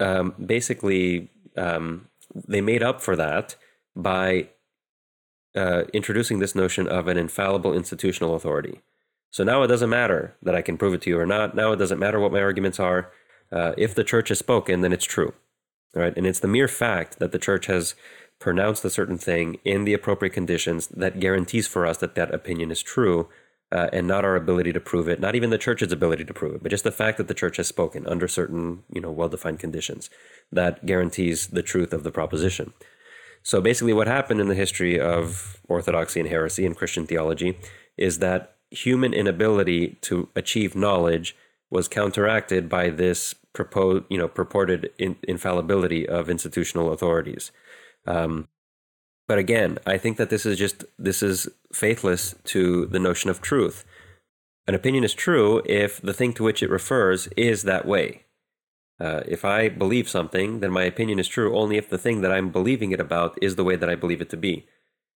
[0.00, 3.56] um, basically um, they made up for that
[3.94, 4.48] by
[5.54, 8.80] uh, introducing this notion of an infallible institutional authority.
[9.30, 11.54] So now it doesn't matter that I can prove it to you or not.
[11.54, 13.12] Now it doesn't matter what my arguments are.
[13.52, 15.34] Uh, if the church has spoken, then it's true.
[15.94, 16.16] Right.
[16.16, 17.94] And it's the mere fact that the church has
[18.38, 22.70] pronounced a certain thing in the appropriate conditions that guarantees for us that that opinion
[22.70, 23.28] is true
[23.72, 26.54] uh, and not our ability to prove it, not even the church's ability to prove
[26.54, 29.58] it, but just the fact that the church has spoken under certain, you know, well-defined
[29.58, 30.10] conditions
[30.52, 32.72] that guarantees the truth of the proposition.
[33.42, 37.58] So basically, what happened in the history of orthodoxy and heresy and Christian theology
[37.96, 41.36] is that human inability to achieve knowledge
[41.70, 47.50] was counteracted by this proposed, you know, purported in, infallibility of institutional authorities.
[48.06, 48.48] Um,
[49.26, 53.40] but again, I think that this is just this is faithless to the notion of
[53.40, 53.84] truth.
[54.66, 58.22] An opinion is true if the thing to which it refers is that way.
[59.00, 62.32] Uh, if I believe something, then my opinion is true only if the thing that
[62.32, 64.66] I'm believing it about is the way that I believe it to be.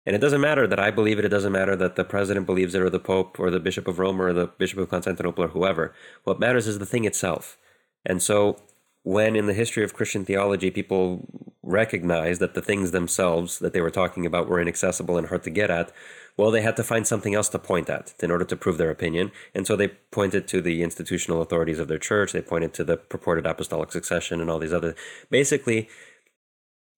[0.07, 2.75] And it doesn't matter that I believe it, it doesn't matter that the president believes
[2.75, 5.49] it, or the Pope, or the Bishop of Rome, or the Bishop of Constantinople, or
[5.49, 5.95] whoever.
[6.25, 7.59] What matters is the thing itself.
[8.05, 8.57] And so
[9.03, 11.27] when in the history of Christian theology people
[11.67, 15.51] recognized that the things themselves that they were talking about were inaccessible and hard to
[15.51, 15.93] get at,
[16.37, 18.91] well, they had to find something else to point at in order to prove their
[18.91, 19.33] opinion.
[19.55, 22.97] And so they pointed to the institutional authorities of their church, they pointed to the
[22.97, 24.95] purported apostolic succession and all these other.
[25.31, 25.89] Basically,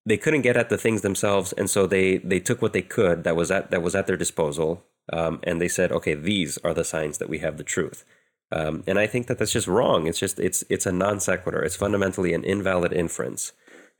[0.05, 3.25] they couldn't get at the things themselves, and so they they took what they could
[3.25, 6.73] that was at that was at their disposal, um, and they said, okay, these are
[6.73, 8.05] the signs that we have the truth.
[8.49, 10.07] Um, and I think that that's just wrong.
[10.07, 11.61] It's just it's it's a non sequitur.
[11.61, 13.51] It's fundamentally an invalid inference.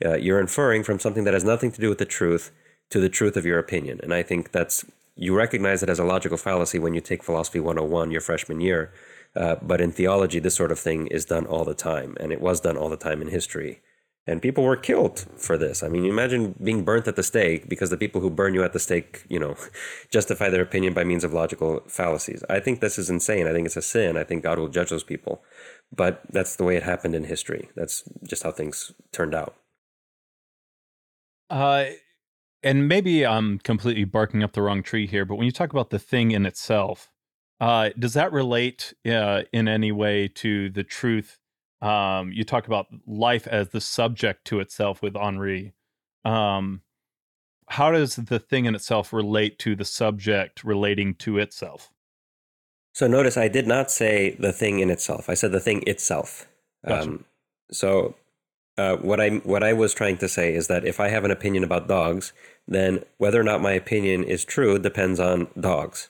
[0.04, 2.52] Uh, you're inferring from something that has nothing to do with the truth
[2.89, 4.00] to the truth of your opinion.
[4.04, 4.86] And I think that's
[5.16, 8.93] you recognize it as a logical fallacy when you take philosophy 101 your freshman year.
[9.36, 12.41] Uh, but in theology, this sort of thing is done all the time, and it
[12.41, 13.82] was done all the time in history
[14.28, 15.82] and people were killed for this.
[15.82, 18.74] I mean, imagine being burnt at the stake because the people who burn you at
[18.74, 19.56] the stake, you know,
[20.12, 22.43] justify their opinion by means of logical fallacies.
[22.50, 23.48] I think this is insane.
[23.48, 24.18] I think it's a sin.
[24.18, 25.41] I think God will judge those people.
[25.95, 27.70] But that's the way it happened in history.
[27.76, 29.56] That's just how things turned out.
[31.50, 31.86] Uh,
[32.64, 35.89] and maybe I'm completely barking up the wrong tree here, but when you talk about
[35.89, 37.12] the thing in itself,
[37.60, 41.39] uh, does that relate uh, in any way to the truth
[41.82, 45.74] um, you talk about life as the subject to itself with Henry.
[46.26, 46.82] Um,
[47.68, 51.91] how does the thing in itself relate to the subject relating to itself?
[52.93, 55.30] So notice I did not say the thing in itself.
[55.30, 56.48] I said the thing itself.
[56.88, 57.10] Gotcha.
[57.10, 57.26] Um,
[57.72, 58.16] so
[58.78, 61.32] uh, what I what I was trying to say is that if I have an
[61.32, 62.32] opinion about dogs,
[62.68, 66.10] then whether or not my opinion is true depends on dogs.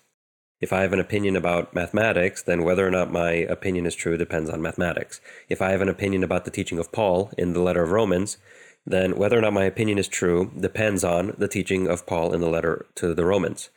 [0.59, 4.17] If I have an opinion about mathematics, then whether or not my opinion is true
[4.17, 5.21] depends on mathematics.
[5.49, 8.37] If I have an opinion about the teaching of Paul in the letter of Romans,
[8.85, 12.41] then whether or not my opinion is true depends on the teaching of Paul in
[12.41, 13.69] the letter to the Romans.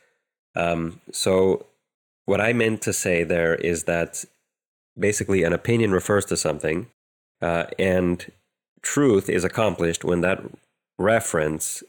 [0.55, 1.67] Um, so,
[2.25, 4.25] what I meant to say there is that
[4.97, 6.87] basically an opinion refers to something,
[7.41, 8.31] uh, and
[8.81, 10.43] truth is accomplished when that
[10.97, 11.83] reference,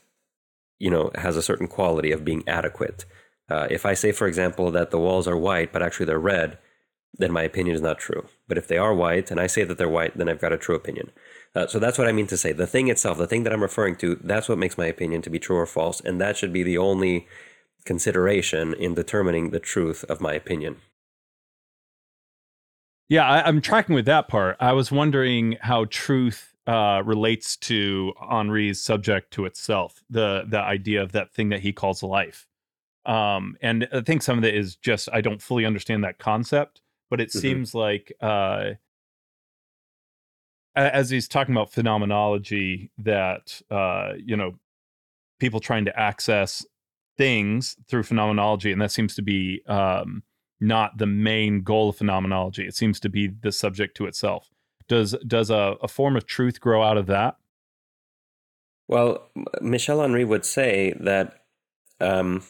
[0.79, 3.05] you know, has a certain quality of being adequate.
[3.51, 6.59] Uh, if I say, for example, that the walls are white, but actually they're red,
[7.19, 8.27] then my opinion is not true.
[8.49, 10.59] But if they are white and I say that they're white, then I've got a
[10.59, 11.11] true opinion.
[11.55, 12.53] Uh, so that's what I mean to say.
[12.53, 15.31] The thing itself, the thing that I'm referring to, that's what makes my opinion to
[15.31, 16.01] be true or false.
[16.01, 17.27] And that should be the only
[17.85, 20.77] consideration in determining the truth of my opinion.
[23.09, 24.57] Yeah, I, am tracking with that part.
[24.59, 31.03] I was wondering how truth uh, relates to Henry's subject to itself, the the idea
[31.03, 32.47] of that thing that he calls life.
[33.05, 36.81] Um, and I think some of it is just I don't fully understand that concept,
[37.11, 37.39] but it mm-hmm.
[37.41, 38.73] seems like uh,
[40.77, 44.55] as he's talking about phenomenology, that uh, you know
[45.41, 46.65] people trying to access
[47.19, 50.23] things through phenomenology, and that seems to be um,
[50.61, 52.67] not the main goal of phenomenology.
[52.67, 54.52] It seems to be the subject to itself.
[54.93, 57.39] Does does a, a form of truth grow out of that?
[58.89, 59.31] Well,
[59.63, 61.45] Michel Henry would say that
[61.99, 62.43] um,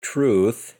[0.00, 0.78] truth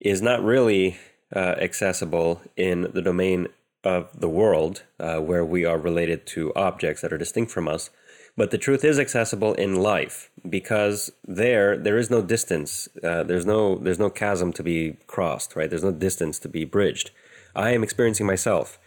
[0.00, 0.98] is not really
[1.32, 3.46] uh, accessible in the domain
[3.84, 7.88] of the world, uh, where we are related to objects that are distinct from us.
[8.36, 12.88] But the truth is accessible in life because there there is no distance.
[13.00, 15.54] Uh, there's no there's no chasm to be crossed.
[15.54, 15.70] Right.
[15.70, 17.12] There's no distance to be bridged.
[17.54, 18.80] I am experiencing myself.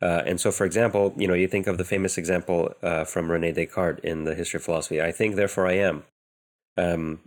[0.00, 3.30] Uh, and so, for example, you know, you think of the famous example uh, from
[3.30, 5.02] Rene Descartes in the History of Philosophy.
[5.02, 6.04] I think, therefore, I am.
[6.76, 7.20] Um,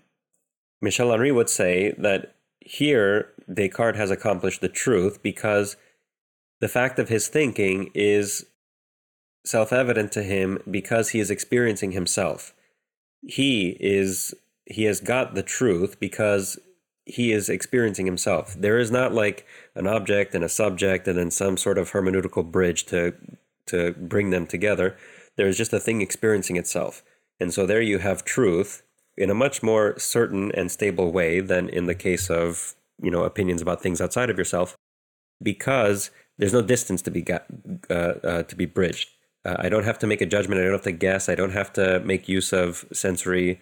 [0.81, 5.75] Michel Henry would say that here Descartes has accomplished the truth because
[6.61, 8.45] the fact of his thinking is
[9.45, 12.53] self evident to him because he is experiencing himself.
[13.27, 14.33] He is
[14.65, 16.57] he has got the truth because
[17.05, 18.53] he is experiencing himself.
[18.53, 19.45] There is not like
[19.75, 23.13] an object and a subject and then some sort of hermeneutical bridge to
[23.67, 24.97] to bring them together.
[25.37, 27.03] There is just a thing experiencing itself.
[27.39, 28.83] And so there you have truth
[29.17, 33.23] in a much more certain and stable way than in the case of, you know,
[33.23, 34.75] opinions about things outside of yourself
[35.41, 37.45] because there's no distance to be got,
[37.89, 37.93] uh,
[38.23, 39.09] uh, to be bridged.
[39.43, 40.61] Uh, I don't have to make a judgment.
[40.61, 41.29] I don't have to guess.
[41.29, 43.59] I don't have to make use of sensory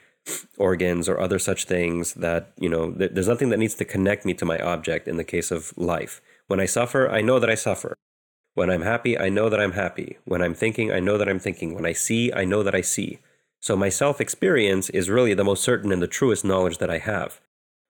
[0.57, 4.25] organs or other such things that, you know, th- there's nothing that needs to connect
[4.25, 6.21] me to my object in the case of life.
[6.47, 7.95] When I suffer, I know that I suffer.
[8.55, 10.17] When I'm happy, I know that I'm happy.
[10.25, 11.73] When I'm thinking, I know that I'm thinking.
[11.73, 13.19] When I see, I know that I see.
[13.59, 16.97] So my self experience is really the most certain and the truest knowledge that I
[16.97, 17.39] have.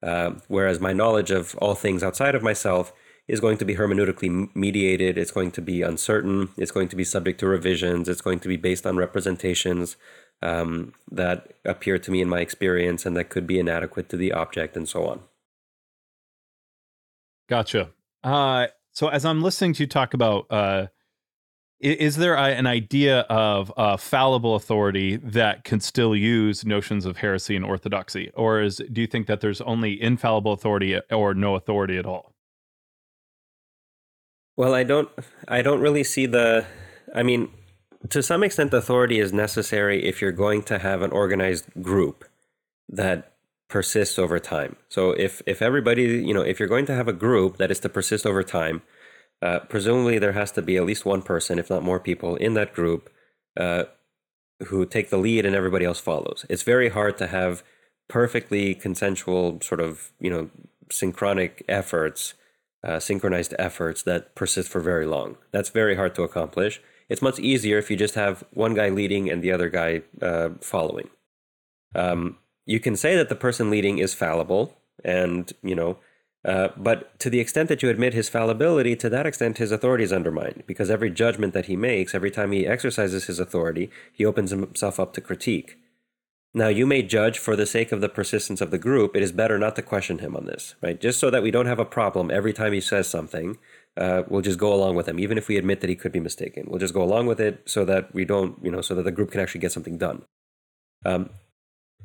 [0.02, 2.94] Uh, whereas my knowledge of all things outside of myself
[3.30, 5.18] is going to be hermeneutically mediated.
[5.18, 6.50] It's going to be uncertain.
[6.58, 8.10] It's going to be subject to revisions.
[8.10, 9.96] It's going to be based on representations
[10.42, 14.32] um, that appear to me in my experience and that could be inadequate to the
[14.32, 15.22] object and so on.
[17.48, 17.92] Gotcha.
[18.24, 20.88] Uh, so as I'm listening to you talk about, uh,
[21.80, 27.56] is there a, an idea of fallible authority that can still use notions of heresy
[27.56, 31.98] and orthodoxy, or is do you think that there's only infallible authority or no authority
[31.98, 32.36] at all?
[34.60, 35.08] Well, I don't
[35.48, 36.66] I don't really see the
[37.16, 37.48] I mean,
[38.10, 42.26] to some extent authority is necessary if you're going to have an organized group
[42.90, 43.36] that
[43.70, 44.76] persists over time.
[44.90, 47.80] So if if everybody, you know, if you're going to have a group that is
[47.80, 48.82] to persist over time,
[49.42, 52.54] uh, presumably there has to be at least one person, if not more people, in
[52.56, 53.10] that group
[53.56, 53.86] uh,
[54.68, 56.46] who take the lead and everybody else follows.
[56.50, 57.64] It's very hard to have
[58.10, 60.50] perfectly consensual, sort of, you know,
[60.92, 62.34] synchronic efforts
[62.84, 65.38] uh, synchronized efforts that persist for very long.
[65.52, 66.82] That's very hard to accomplish.
[67.10, 70.50] It's much easier if you just have one guy leading and the other guy uh,
[70.62, 71.10] following.
[71.96, 75.98] Um, you can say that the person leading is fallible, and you know,
[76.46, 80.04] uh, but to the extent that you admit his fallibility, to that extent his authority
[80.04, 84.26] is undermined because every judgment that he makes, every time he exercises his authority, he
[84.26, 85.78] opens himself up to critique.
[86.54, 89.32] Now, you may judge for the sake of the persistence of the group, it is
[89.32, 91.00] better not to question him on this, right?
[91.00, 93.58] Just so that we don't have a problem every time he says something,
[93.98, 96.20] uh, we'll just go along with him, even if we admit that he could be
[96.20, 96.66] mistaken.
[96.68, 99.12] We'll just go along with it so that we don't, you know, so that the
[99.12, 100.24] group can actually get something done.
[101.06, 101.30] Um,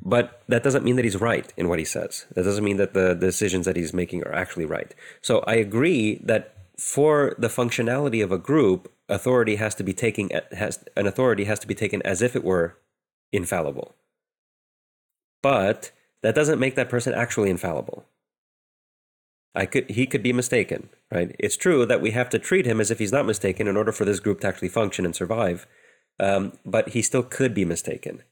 [0.01, 2.25] but that doesn't mean that he's right in what he says.
[2.35, 4.93] That doesn't mean that the decisions that he's making are actually right.
[5.21, 10.29] So I agree that for the functionality of a group, authority has to be taken
[10.51, 12.77] has an authority has to be taken as if it were
[13.31, 13.95] infallible
[15.45, 15.91] but
[16.23, 18.03] that doesn't make that person actually infallible.
[19.53, 21.35] I could he could be mistaken, right?
[21.37, 23.91] It's true that we have to treat him as if he's not mistaken in order
[23.91, 25.67] for this group to actually function and survive,
[26.19, 28.23] um, but he still could be mistaken.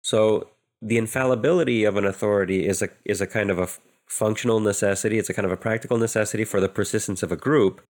[0.00, 0.50] So
[0.80, 3.68] the infallibility of an authority is a is a kind of a
[4.06, 5.18] functional necessity.
[5.18, 7.80] It's a kind of a practical necessity for the persistence of a group,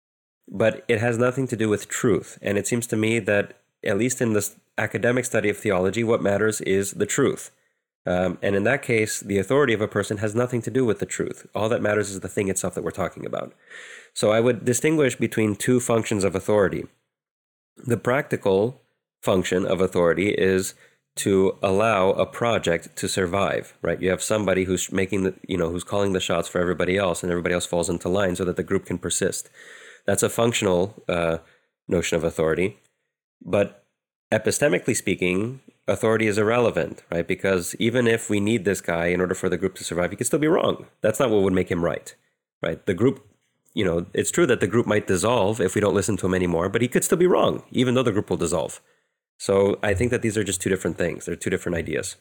[0.49, 2.39] but it has nothing to do with truth.
[2.41, 6.23] And it seems to me that at least in this academic study of theology, what
[6.23, 7.51] matters is the truth.
[8.05, 10.99] Um, and in that case, the authority of a person has nothing to do with
[10.99, 11.45] the truth.
[11.53, 13.53] All that matters is the thing itself that we're talking about.
[14.13, 16.85] So I would distinguish between two functions of authority.
[17.77, 18.81] The practical
[19.21, 20.73] function of authority is
[21.13, 24.01] to allow a project to survive, right?
[24.01, 27.21] You have somebody who's making the, you know, who's calling the shots for everybody else,
[27.21, 29.49] and everybody else falls into line so that the group can persist.
[30.05, 31.39] That's a functional uh,
[31.87, 32.79] notion of authority.
[33.41, 33.83] But
[34.31, 37.27] epistemically speaking, authority is irrelevant, right?
[37.27, 40.17] Because even if we need this guy in order for the group to survive, he
[40.17, 40.87] could still be wrong.
[41.01, 42.13] That's not what would make him right,
[42.61, 42.85] right?
[42.85, 43.27] The group,
[43.73, 46.33] you know, it's true that the group might dissolve if we don't listen to him
[46.33, 48.81] anymore, but he could still be wrong, even though the group will dissolve.
[49.37, 51.25] So I think that these are just two different things.
[51.25, 52.17] They're two different ideas.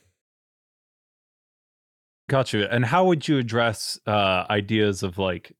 [2.31, 2.73] Gotcha.
[2.73, 5.53] And how would you address uh, ideas of like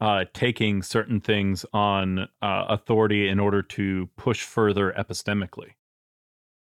[0.00, 2.26] uh, taking certain things on uh,
[2.68, 5.72] authority in order to push further epistemically?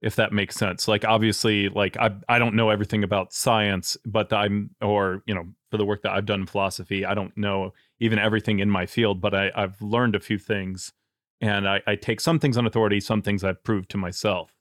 [0.06, 0.86] If that makes sense.
[0.86, 5.48] Like obviously, like I I don't know everything about science, but I'm or you know
[5.72, 8.86] for the work that I've done in philosophy, I don't know even everything in my
[8.86, 10.92] field, but I, I've learned a few things,
[11.40, 14.54] and I, I take some things on authority, some things I've proved to myself.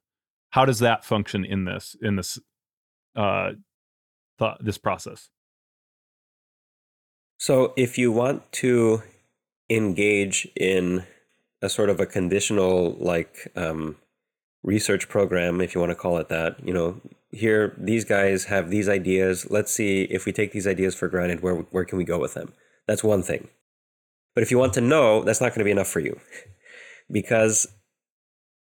[0.50, 2.39] How does that function in this in this
[3.16, 3.52] uh
[4.39, 5.30] th- this process?
[7.38, 9.04] So if you want to
[9.70, 11.06] engage in
[11.62, 13.98] a sort of a conditional like um,
[14.66, 16.57] research program, if you want to call it that.
[16.66, 17.01] You know,
[17.32, 19.49] here these guys have these ideas.
[19.49, 22.34] Let's see if we take these ideas for granted, where where can we go with
[22.34, 22.53] them?
[22.88, 23.47] That's one thing.
[24.34, 26.20] But if you want to know, that's not going to be enough for you,
[27.09, 27.68] because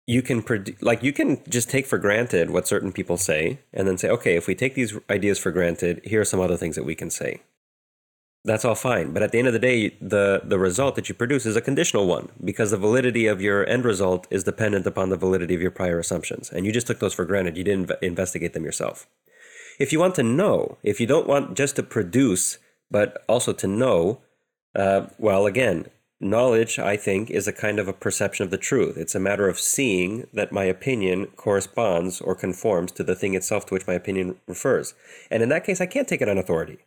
[0.06, 0.44] you can
[0.80, 4.34] like you can just take for granted what certain people say, and then say, okay,
[4.36, 7.10] if we take these ideas for granted, here are some other things that we can
[7.10, 7.42] say
[8.44, 9.12] that's all fine.
[9.12, 11.60] But at the end of the day, the, the result that you produce is a
[11.60, 15.62] conditional one because the validity of your end result is dependent upon the validity of
[15.62, 16.50] your prior assumptions.
[16.50, 17.56] And you just took those for granted.
[17.56, 19.06] You didn't investigate them yourself.
[19.78, 22.58] If you want to know, if you don't want just to produce,
[22.90, 24.20] but also to know,
[24.74, 25.86] uh, well, again,
[26.20, 28.96] knowledge, I think, is a kind of a perception of the truth.
[28.96, 33.66] It's a matter of seeing that my opinion corresponds or conforms to the thing itself
[33.66, 34.94] to which my opinion refers.
[35.30, 36.78] And in that case, I can't take it on authority.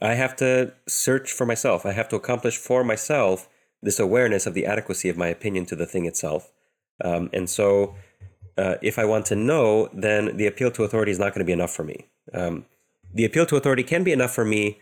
[0.00, 1.84] I have to search for myself.
[1.84, 3.48] I have to accomplish for myself
[3.82, 6.52] this awareness of the adequacy of my opinion to the thing itself.
[7.04, 7.94] Um, and so,
[8.56, 11.44] uh, if I want to know, then the appeal to authority is not going to
[11.44, 12.06] be enough for me.
[12.34, 12.66] Um,
[13.12, 14.78] the appeal to authority can be enough for me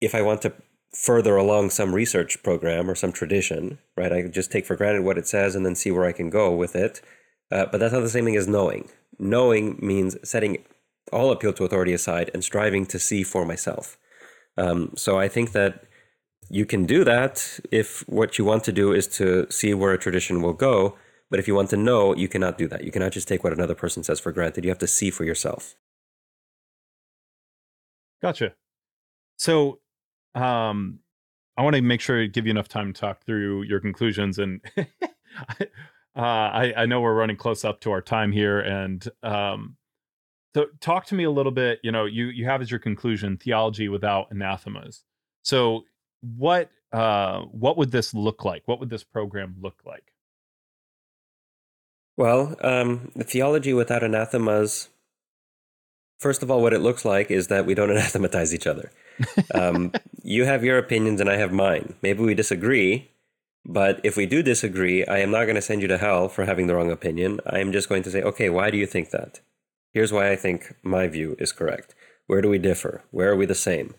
[0.00, 0.52] if I want to
[0.94, 4.12] further along some research program or some tradition, right?
[4.12, 6.54] I just take for granted what it says and then see where I can go
[6.54, 7.02] with it.
[7.50, 8.88] Uh, but that's not the same thing as knowing.
[9.18, 10.64] Knowing means setting
[11.12, 13.98] all appeal to authority aside and striving to see for myself.
[14.58, 15.84] Um, so I think that
[16.50, 19.98] you can do that if what you want to do is to see where a
[19.98, 20.96] tradition will go.
[21.30, 22.84] But if you want to know, you cannot do that.
[22.84, 24.64] You cannot just take what another person says for granted.
[24.64, 25.74] You have to see for yourself.
[28.22, 28.54] Gotcha.
[29.36, 29.78] So,
[30.34, 31.00] um,
[31.56, 34.38] I want to make sure to give you enough time to talk through your conclusions.
[34.38, 35.66] And uh,
[36.16, 39.76] I, I know we're running close up to our time here, and um,
[40.58, 43.36] so talk to me a little bit, you know, you you have as your conclusion
[43.36, 45.04] theology without anathemas.
[45.42, 45.84] So
[46.20, 48.64] what uh what would this look like?
[48.66, 50.12] What would this program look like?
[52.16, 54.88] Well, um, the theology without anathemas.
[56.18, 58.90] First of all, what it looks like is that we don't anathematize each other.
[59.54, 59.92] Um,
[60.24, 61.94] you have your opinions and I have mine.
[62.02, 63.12] Maybe we disagree,
[63.64, 66.46] but if we do disagree, I am not going to send you to hell for
[66.46, 67.38] having the wrong opinion.
[67.46, 69.38] I am just going to say, okay, why do you think that?
[69.92, 71.94] Here's why I think my view is correct.
[72.26, 73.02] Where do we differ?
[73.10, 73.94] Where are we the same?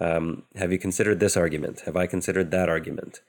[0.00, 1.80] Um, have you considered this argument?
[1.80, 3.20] Have I considered that argument?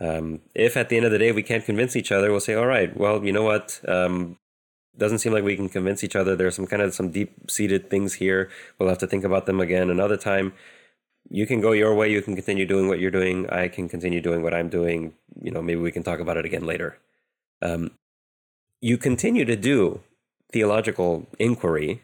[0.00, 2.54] Um, if at the end of the day we can't convince each other, we'll say,
[2.54, 3.80] all right, well, you know what?
[3.86, 4.38] Um,
[4.96, 6.34] doesn't seem like we can convince each other.
[6.34, 8.50] There's some kind of some deep seated things here.
[8.78, 10.52] We'll have to think about them again another time.
[11.28, 12.10] You can go your way.
[12.10, 13.48] You can continue doing what you're doing.
[13.50, 15.14] I can continue doing what I'm doing.
[15.40, 16.98] You know, maybe we can talk about it again later.
[17.62, 17.92] Um,
[18.80, 20.00] you continue to do
[20.52, 22.02] theological inquiry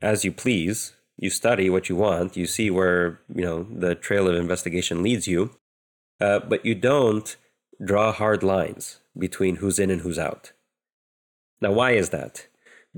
[0.00, 0.94] as you please.
[1.16, 2.36] You study what you want.
[2.36, 5.50] You see where you know the trail of investigation leads you,
[6.20, 7.36] uh, but you don't
[7.84, 10.52] draw hard lines between who's in and who's out.
[11.60, 12.46] Now, why is that?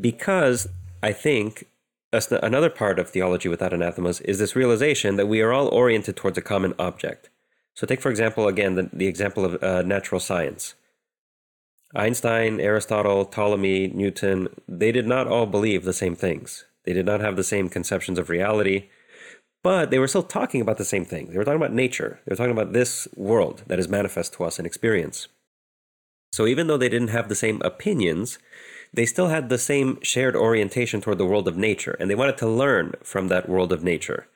[0.01, 0.69] Because
[1.03, 1.67] I think
[2.13, 6.39] another part of theology without anathemas is this realization that we are all oriented towards
[6.39, 7.31] a common object.
[7.75, 10.75] So, take for example again the, the example of uh, natural science.
[11.95, 16.65] Einstein, Aristotle, Ptolemy, Newton, they did not all believe the same things.
[16.85, 18.89] They did not have the same conceptions of reality,
[19.63, 21.31] but they were still talking about the same thing.
[21.31, 22.21] They were talking about nature.
[22.25, 25.29] They were talking about this world that is manifest to us in experience.
[26.33, 28.39] So even though they didn't have the same opinions,
[28.93, 32.39] they still had the same shared orientation toward the world of nature, and they wanted
[32.39, 34.29] to learn from that world of nature.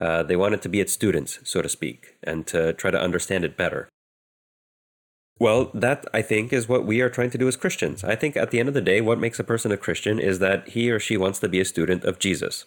[0.00, 3.44] Uh, they wanted to be its students, so to speak, and to try to understand
[3.44, 3.88] it better.
[5.38, 8.04] Well, that I think is what we are trying to do as Christians.
[8.04, 10.38] I think at the end of the day, what makes a person a Christian is
[10.38, 12.66] that he or she wants to be a student of Jesus.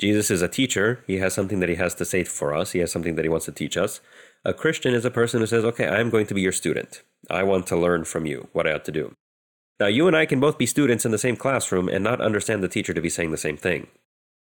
[0.00, 1.04] Jesus is a teacher.
[1.06, 3.28] He has something that he has to say for us, he has something that he
[3.28, 4.00] wants to teach us.
[4.44, 7.02] A Christian is a person who says, Okay, I'm going to be your student.
[7.30, 9.14] I want to learn from you what I ought to do.
[9.78, 12.62] Now, you and I can both be students in the same classroom and not understand
[12.62, 13.88] the teacher to be saying the same thing.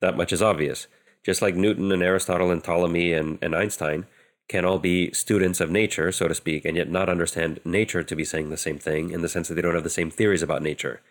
[0.02, 0.88] That much is obvious.
[1.24, 4.06] Just like Newton and Aristotle and Ptolemy and, and Einstein
[4.48, 8.16] can all be students of nature, so to speak, and yet not understand nature to
[8.16, 10.44] be saying the same thing in the sense that they don't have the same theories
[10.44, 11.02] about nature.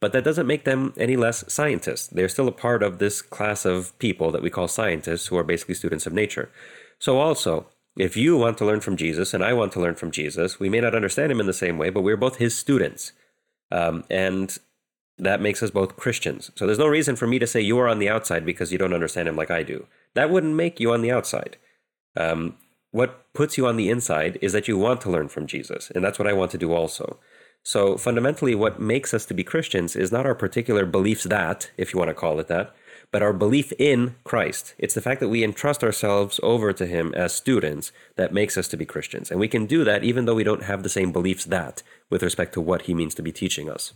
[0.00, 2.08] But that doesn't make them any less scientists.
[2.08, 5.44] They're still a part of this class of people that we call scientists who are
[5.44, 6.50] basically students of nature.
[6.98, 7.66] So, also,
[7.96, 10.70] if you want to learn from Jesus and I want to learn from Jesus, we
[10.70, 13.12] may not understand him in the same way, but we're both his students.
[13.70, 14.56] Um, and
[15.18, 16.50] that makes us both Christians.
[16.56, 18.78] So there's no reason for me to say you are on the outside because you
[18.78, 19.86] don't understand him like I do.
[20.14, 21.58] That wouldn't make you on the outside.
[22.16, 22.56] Um,
[22.90, 25.90] what puts you on the inside is that you want to learn from Jesus.
[25.94, 27.18] And that's what I want to do also.
[27.62, 31.92] So fundamentally, what makes us to be Christians is not our particular beliefs that, if
[31.92, 32.74] you want to call it that,
[33.12, 34.74] but our belief in Christ.
[34.78, 38.68] It's the fact that we entrust ourselves over to Him as students that makes us
[38.68, 39.30] to be Christians.
[39.30, 42.22] And we can do that even though we don't have the same beliefs that with
[42.22, 43.94] respect to what He means to be teaching us.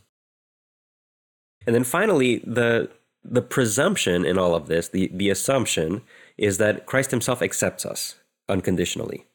[1.67, 2.91] And then finally, the
[3.27, 6.03] the presumption in all of this, the, the assumption,
[6.37, 8.17] is that Christ himself accepts us
[8.49, 9.27] unconditionally.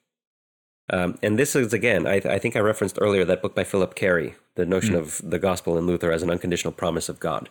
[0.92, 3.94] Um, and this is, again, I, I, think I referenced earlier that book by Phillip
[3.94, 5.00] Cary, the notion mm.
[5.00, 7.50] of the gospel in Luther as an unconditional promise of God.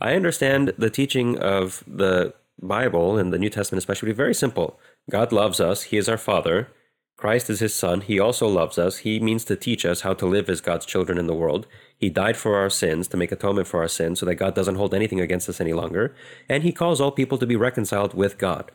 [0.00, 4.78] I understand the teaching of the Bible and the New Testament, especially, very simple.
[5.10, 6.68] God loves us, He is our Father.
[7.16, 8.00] Christ is his son.
[8.00, 8.98] He also loves us.
[8.98, 11.66] He means to teach us how to live as God's children in the world.
[11.96, 14.74] He died for our sins to make atonement for our sins so that God doesn't
[14.74, 16.14] hold anything against us any longer.
[16.48, 18.72] And he calls all people to be reconciled with God.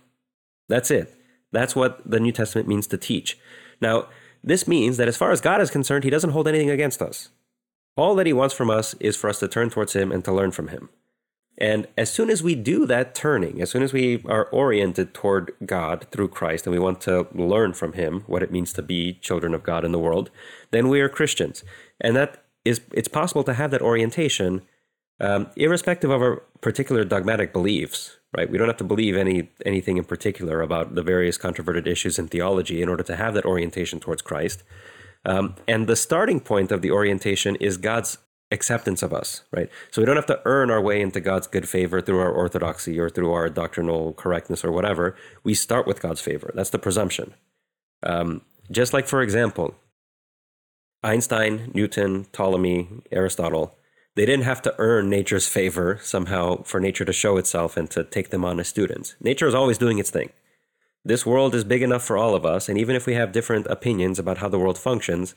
[0.70, 1.14] That's it.
[1.52, 3.38] That's what the New Testament means to teach.
[3.82, 4.08] Now,
[4.44, 7.30] this means that as far as God is concerned, he doesn't hold anything against us.
[7.98, 10.32] All that he wants from us is for us to turn towards him and to
[10.32, 10.90] learn from him.
[11.60, 15.52] And as soon as we do that turning, as soon as we are oriented toward
[15.66, 19.16] God through Christ and we want to learn from Him what it means to be
[19.16, 20.32] children of God in the world,
[20.72, 21.66] then we are Christians.
[22.00, 24.62] And that is, it's possible to have that orientation
[25.20, 28.50] um, irrespective of our particular dogmatic beliefs, right?
[28.50, 32.28] We don't have to believe any anything in particular about the various controverted issues in
[32.28, 34.64] theology in order to have that orientation towards Christ.
[35.26, 38.18] Um, and the starting point of the orientation is God's
[38.52, 39.70] acceptance of us, right?
[39.92, 43.00] So we don't have to earn our way into God's good favor through our orthodoxy
[43.00, 45.16] or through our doctrinal correctness or whatever.
[45.44, 46.52] We start with God's favor.
[46.56, 47.36] That's the presumption.
[48.02, 49.76] Um, just like, for example,
[51.04, 53.76] Einstein, Newton, Ptolemy, Aristotle,
[54.16, 58.04] they didn't have to earn nature's favor somehow for nature to show itself and to
[58.04, 59.16] take them on as students.
[59.22, 60.30] Nature is always doing its thing.
[61.06, 63.68] This world is big enough for all of us, and even if we have different
[63.68, 65.34] opinions about how the world functions,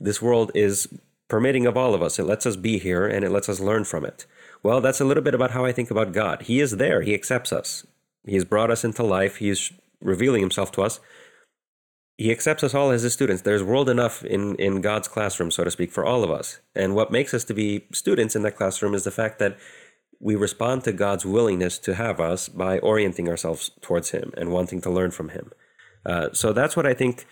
[0.00, 0.88] this world is
[1.28, 2.18] permitting of all of us.
[2.18, 4.26] It lets us be here and it lets us learn from it.
[4.62, 6.42] Well, that's a little bit about how I think about God.
[6.42, 7.86] He is there, He accepts us.
[8.26, 11.00] He has brought us into life, He is revealing Himself to us.
[12.18, 13.42] He accepts us all as His students.
[13.42, 16.60] There's world enough in, in God's classroom, so to speak, for all of us.
[16.74, 19.58] And what makes us to be students in that classroom is the fact that
[20.20, 24.80] we respond to God's willingness to have us by orienting ourselves towards Him and wanting
[24.82, 25.50] to learn from Him.
[26.06, 27.26] Uh, so that's what I think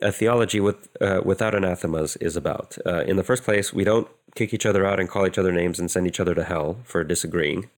[0.00, 2.78] a theology with uh, without anathemas is about.
[2.86, 5.52] Uh, in the first place, we don't kick each other out and call each other
[5.52, 7.68] names and send each other to hell for disagreeing.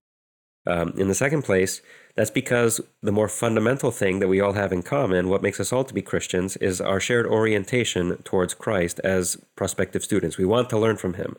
[0.67, 1.81] Um, in the second place,
[2.15, 5.71] that's because the more fundamental thing that we all have in common, what makes us
[5.71, 10.37] all to be Christians, is our shared orientation towards Christ as prospective students.
[10.37, 11.37] We want to learn from Him.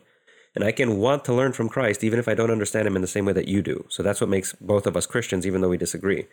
[0.55, 3.01] And I can want to learn from Christ even if I don't understand Him in
[3.01, 3.85] the same way that you do.
[3.89, 6.27] So that's what makes both of us Christians, even though we disagree.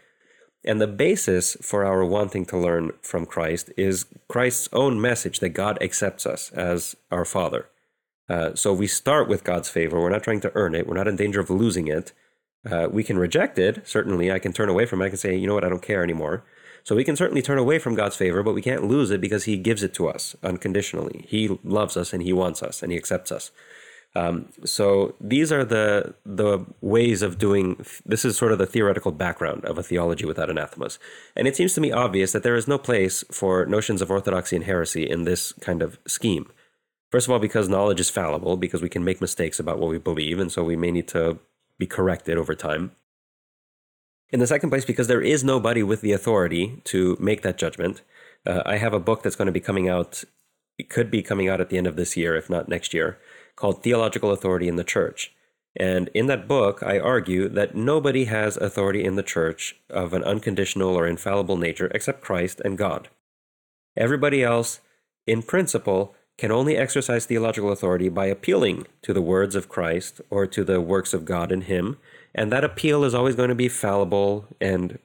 [0.64, 5.50] And the basis for our wanting to learn from Christ is Christ's own message that
[5.50, 7.68] God accepts us as our Father.
[8.28, 10.00] Uh, so we start with God's favor.
[10.00, 10.86] We're not trying to earn it.
[10.86, 12.12] We're not in danger of losing it.
[12.70, 13.86] Uh, we can reject it.
[13.86, 15.06] Certainly, I can turn away from it.
[15.06, 16.44] I can say, you know what, I don't care anymore.
[16.82, 19.44] So we can certainly turn away from God's favor, but we can't lose it because
[19.44, 21.24] He gives it to us unconditionally.
[21.28, 23.50] He loves us and He wants us and He accepts us.
[24.16, 27.84] Um, so these are the the ways of doing.
[28.06, 31.00] This is sort of the theoretical background of a theology without anathemas,
[31.34, 34.54] and it seems to me obvious that there is no place for notions of orthodoxy
[34.54, 36.48] and heresy in this kind of scheme.
[37.10, 39.98] First of all, because knowledge is fallible, because we can make mistakes about what we
[39.98, 41.40] believe, and so we may need to
[41.78, 42.92] be corrected over time.
[44.30, 48.02] In the second place, because there is nobody with the authority to make that judgment.
[48.46, 50.24] Uh, I have a book that's going to be coming out.
[50.78, 53.18] It could be coming out at the end of this year, if not next year,
[53.54, 55.32] called Theological Authority in the Church.
[55.76, 60.22] And in that book, I argue that nobody has authority in the church of an
[60.22, 63.08] unconditional or infallible nature except Christ and God.
[63.96, 64.80] Everybody else,
[65.26, 70.46] in principle, can only exercise theological authority by appealing to the words of Christ or
[70.46, 71.96] to the works of God in Him.
[72.34, 74.98] And that appeal is always going to be fallible and,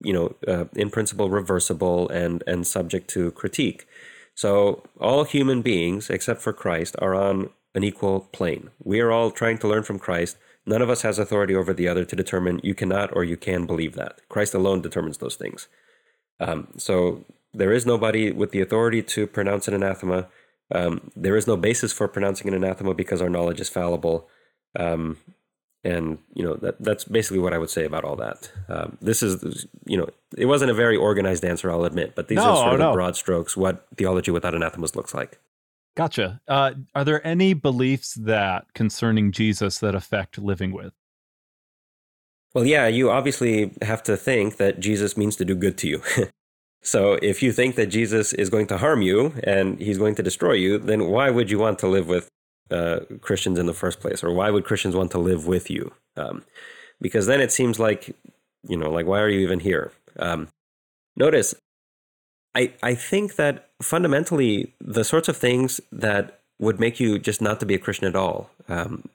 [0.00, 3.86] you know, uh, in principle reversible and, and subject to critique.
[4.34, 8.70] So all human beings, except for Christ, are on an equal plane.
[8.82, 10.36] We are all trying to learn from Christ.
[10.66, 13.66] None of us has authority over the other to determine you cannot or you can
[13.66, 14.20] believe that.
[14.28, 15.68] Christ alone determines those things.
[16.40, 20.28] Um, so there is nobody with the authority to pronounce an anathema.
[20.72, 24.28] Um, there is no basis for pronouncing an anathema because our knowledge is fallible.
[24.78, 25.18] Um,
[25.84, 28.50] and you know that that's basically what I would say about all that.
[28.68, 32.36] Um, this is you know it wasn't a very organized answer, I'll admit, but these
[32.36, 32.92] no, are sort of no.
[32.94, 35.38] broad strokes what theology without anathemas looks like.
[35.96, 36.40] Gotcha.
[36.48, 40.92] Uh, are there any beliefs that concerning Jesus that affect living with?
[42.52, 46.02] Well, yeah, you obviously have to think that Jesus means to do good to you.
[46.84, 50.22] so if you think that Jesus is going to harm you and he's going to
[50.22, 52.28] destroy you, then why would you want to live with
[52.70, 55.92] uh, Christians in the first place, or why would Christians want to live with you?
[56.16, 56.44] Um,
[57.00, 58.14] because then it seems like,
[58.68, 59.92] you know, like why are you even here?
[60.18, 60.48] Um,
[61.16, 61.54] notice,
[62.54, 67.60] I I think that fundamentally the sorts of things that would make you just not
[67.60, 69.08] to be a Christian at all um,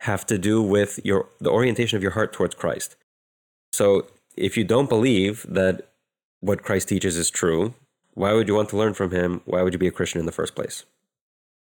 [0.00, 2.96] have to do with your the orientation of your heart towards Christ.
[3.72, 4.06] So
[4.36, 5.88] if you don't believe that
[6.46, 7.74] what Christ teaches is true,
[8.14, 9.42] why would you want to learn from him?
[9.44, 10.84] Why would you be a Christian in the first place?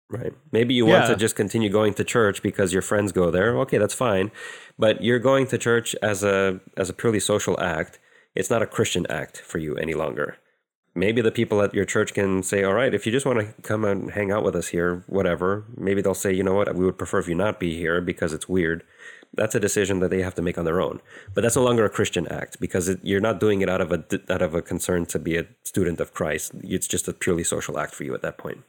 [0.09, 0.34] Right.
[0.51, 0.99] Maybe you yeah.
[0.99, 3.57] want to just continue going to church because your friends go there.
[3.59, 4.29] Okay, that's fine.
[4.77, 7.97] But you're going to church as a as a purely social act.
[8.36, 10.38] It's not a Christian act for you any longer.
[10.93, 13.61] Maybe the people at your church can say, "All right, if you just want to
[13.63, 16.75] come and hang out with us here, whatever." Maybe they'll say, "You know what?
[16.75, 18.84] We would prefer if you not be here because it's weird."
[19.36, 21.01] That's a decision that they have to make on their own.
[21.34, 23.91] But that's no longer a Christian act because it, you're not doing it out of
[23.91, 26.51] a out of a concern to be a student of Christ.
[26.63, 28.63] It's just a purely social act for you at that point.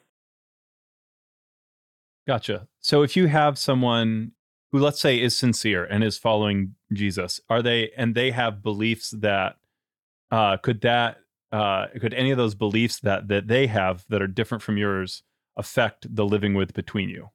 [2.27, 2.69] Gotcha.
[2.81, 4.33] So if you have someone
[4.73, 9.11] who, let's say, is sincere and is following Jesus, are they, and they have beliefs
[9.11, 9.57] that,
[10.31, 11.19] uh, could that,
[11.53, 15.23] uh, could any of those beliefs that that they have that are different from yours
[15.57, 17.31] affect the living with between you?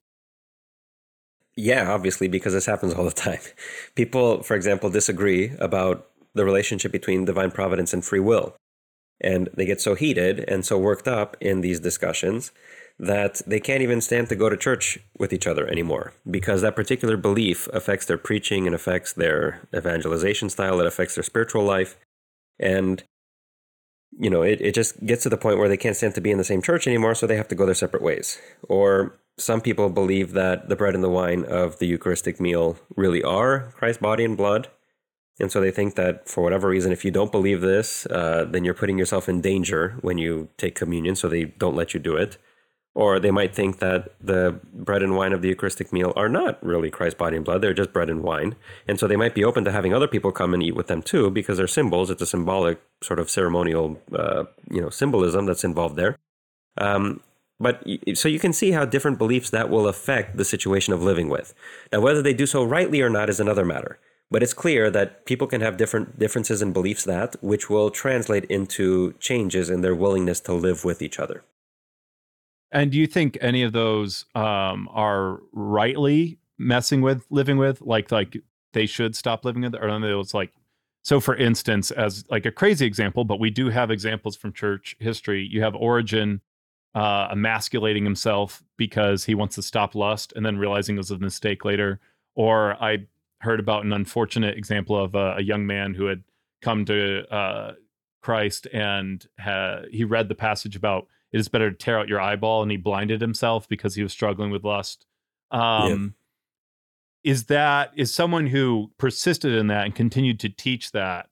[1.56, 3.40] Yeah, obviously, because this happens all the time.
[3.94, 8.56] People, for example, disagree about the relationship between divine providence and free will.
[9.20, 12.52] And they get so heated and so worked up in these discussions
[12.98, 16.76] that they can't even stand to go to church with each other anymore because that
[16.76, 21.96] particular belief affects their preaching and affects their evangelization style, it affects their spiritual life.
[22.58, 23.02] And,
[24.18, 26.30] you know, it, it just gets to the point where they can't stand to be
[26.30, 28.38] in the same church anymore, so they have to go their separate ways.
[28.68, 33.22] Or some people believe that the bread and the wine of the Eucharistic meal really
[33.22, 34.68] are Christ's body and blood.
[35.40, 38.64] And so they think that for whatever reason, if you don't believe this, uh, then
[38.64, 42.14] you're putting yourself in danger when you take communion, so they don't let you do
[42.14, 42.36] it.
[42.94, 46.62] Or they might think that the bread and wine of the Eucharistic meal are not
[46.62, 48.56] really Christ's body and blood, they're just bread and wine.
[48.86, 51.00] And so they might be open to having other people come and eat with them
[51.00, 52.10] too, because they're symbols.
[52.10, 56.16] It's a symbolic sort of ceremonial, uh, you know, symbolism that's involved there.
[56.76, 57.22] Um,
[57.60, 57.84] but
[58.14, 61.54] so you can see how different beliefs that will affect the situation of living with.
[61.92, 63.98] Now, whether they do so rightly or not is another matter.
[64.32, 68.44] But it's clear that people can have different differences in beliefs that, which will translate
[68.44, 71.42] into changes in their willingness to live with each other.
[72.70, 78.12] And do you think any of those um, are rightly messing with living with, like
[78.12, 78.36] like
[78.72, 80.52] they should stop living with, or it's like
[81.02, 81.18] so?
[81.18, 85.44] For instance, as like a crazy example, but we do have examples from church history.
[85.50, 86.40] You have Origen
[86.94, 91.18] uh, emasculating himself because he wants to stop lust, and then realizing it was a
[91.18, 92.00] mistake later.
[92.34, 93.06] Or I
[93.40, 96.22] heard about an unfortunate example of a, a young man who had
[96.62, 97.72] come to uh,
[98.22, 102.20] Christ and ha- he read the passage about it is better to tear out your
[102.20, 105.06] eyeball and he blinded himself because he was struggling with lust
[105.50, 106.14] um,
[107.24, 107.32] yeah.
[107.32, 111.28] is that is someone who persisted in that and continued to teach that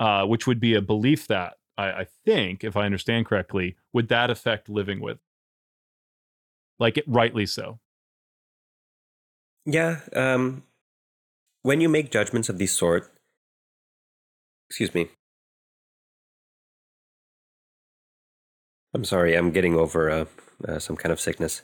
[0.00, 4.08] uh, which would be a belief that I, I, think if i understand correctly would
[4.08, 5.18] that affect living with
[6.78, 7.78] like it rightly so.
[9.64, 10.64] Yeah um,
[11.62, 13.12] when you make judgments of this sort
[14.72, 15.10] excuse me.
[18.94, 20.24] I'm sorry, I'm getting over uh,
[20.66, 21.60] uh, some kind of sickness.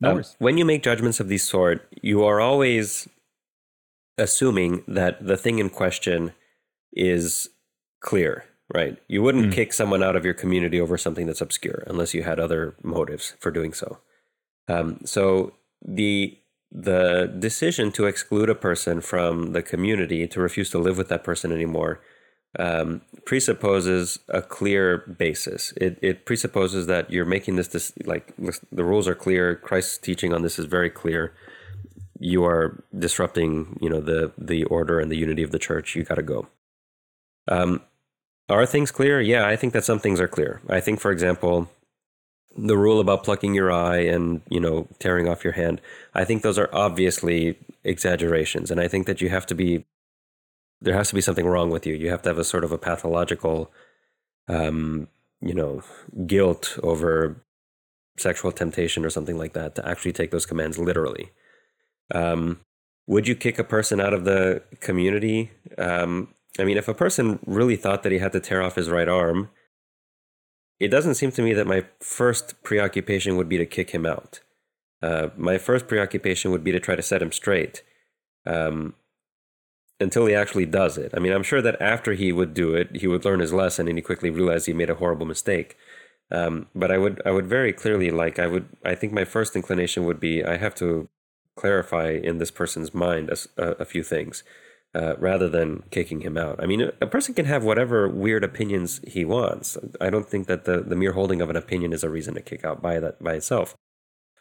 [0.00, 3.08] No um, when you make judgments of this sort, you are always
[4.18, 6.32] assuming that the thing in question
[6.92, 7.48] is
[8.00, 8.44] clear,
[8.74, 8.96] right?
[9.08, 9.52] You wouldn't mm.
[9.52, 13.34] kick someone out of your community over something that's obscure unless you had other motives
[13.38, 13.98] for doing so.
[14.68, 15.54] Um, so
[15.84, 16.38] the
[16.74, 21.22] the decision to exclude a person from the community, to refuse to live with that
[21.22, 22.00] person anymore,
[22.58, 25.74] um, presupposes a clear basis.
[25.76, 29.54] It, it presupposes that you're making this, this like the rules are clear.
[29.54, 31.34] Christ's teaching on this is very clear.
[32.18, 35.94] You are disrupting, you know, the the order and the unity of the church.
[35.94, 36.46] You got to go.
[37.48, 37.82] Um,
[38.52, 39.20] are things clear?
[39.20, 40.60] Yeah, I think that some things are clear.
[40.68, 41.68] I think, for example,
[42.56, 45.80] the rule about plucking your eye and you know tearing off your hand
[46.14, 49.84] i think those are obviously exaggerations and i think that you have to be
[50.80, 52.72] there has to be something wrong with you you have to have a sort of
[52.72, 53.70] a pathological
[54.48, 55.08] um,
[55.40, 55.82] you know
[56.26, 57.36] guilt over
[58.18, 61.30] sexual temptation or something like that to actually take those commands literally
[62.14, 62.60] um,
[63.06, 67.38] would you kick a person out of the community um, i mean if a person
[67.46, 69.48] really thought that he had to tear off his right arm
[70.82, 74.40] it doesn't seem to me that my first preoccupation would be to kick him out.
[75.00, 77.84] Uh, my first preoccupation would be to try to set him straight
[78.46, 78.94] um,
[80.00, 81.12] until he actually does it.
[81.16, 83.86] I mean, I'm sure that after he would do it, he would learn his lesson
[83.86, 85.76] and he quickly realized he made a horrible mistake.
[86.32, 89.54] Um, but I would, I would very clearly like, I would, I think my first
[89.54, 91.08] inclination would be, I have to
[91.54, 94.42] clarify in this person's mind a, a few things
[94.94, 96.62] uh, rather than kicking him out.
[96.62, 99.78] I mean, a person can have whatever weird opinions he wants.
[100.00, 102.42] I don't think that the, the mere holding of an opinion is a reason to
[102.42, 103.74] kick out by that by itself.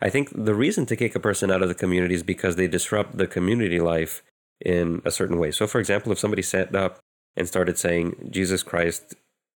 [0.02, 2.68] I think the reason to kick a person out of the community is because they
[2.68, 4.24] disrupt the community life
[4.60, 5.52] in a certain way.
[5.52, 7.00] So, for example, if somebody sat up
[7.38, 9.16] and started saying Jesus Christ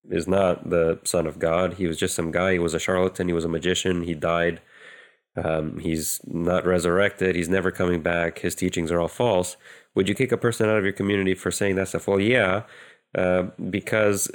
[0.10, 3.28] is not the Son of God, he was just some guy, he was a charlatan,
[3.28, 4.62] he was a magician, he died,
[5.44, 9.58] um, he's not resurrected, he's never coming back, his teachings are all false
[9.96, 12.08] would you kick a person out of your community for saying that stuff?
[12.08, 12.64] Well, yeah,
[13.18, 14.30] uh, because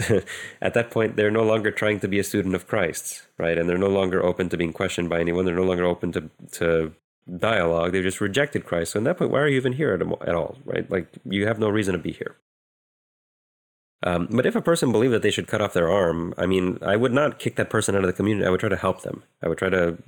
[0.63, 3.57] at that point they're no longer trying to be a student of Christ, right?
[3.57, 5.45] And they're no longer open to being questioned by anyone.
[5.45, 6.93] They're no longer open to to
[7.37, 7.93] dialogue.
[7.93, 8.93] They've just rejected Christ.
[8.93, 10.91] So at that point, why are you even here at, at all, right?
[10.91, 12.37] Like you have no reason to be here.
[14.03, 16.79] Um, but if a person believed that they should cut off their arm, I mean,
[16.81, 18.47] I would not kick that person out of the community.
[18.47, 19.25] I would try to help them.
[19.43, 19.99] I would try to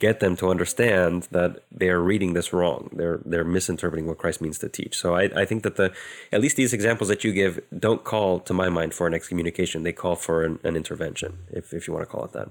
[0.00, 2.90] get them to understand that they are reading this wrong.
[2.92, 4.96] They're they're misinterpreting what Christ means to teach.
[4.96, 5.92] So I, I think that the
[6.32, 9.84] at least these examples that you give don't call to my mind for an excommunication.
[9.84, 12.48] They call for an, an intervention, if if you want to call it that.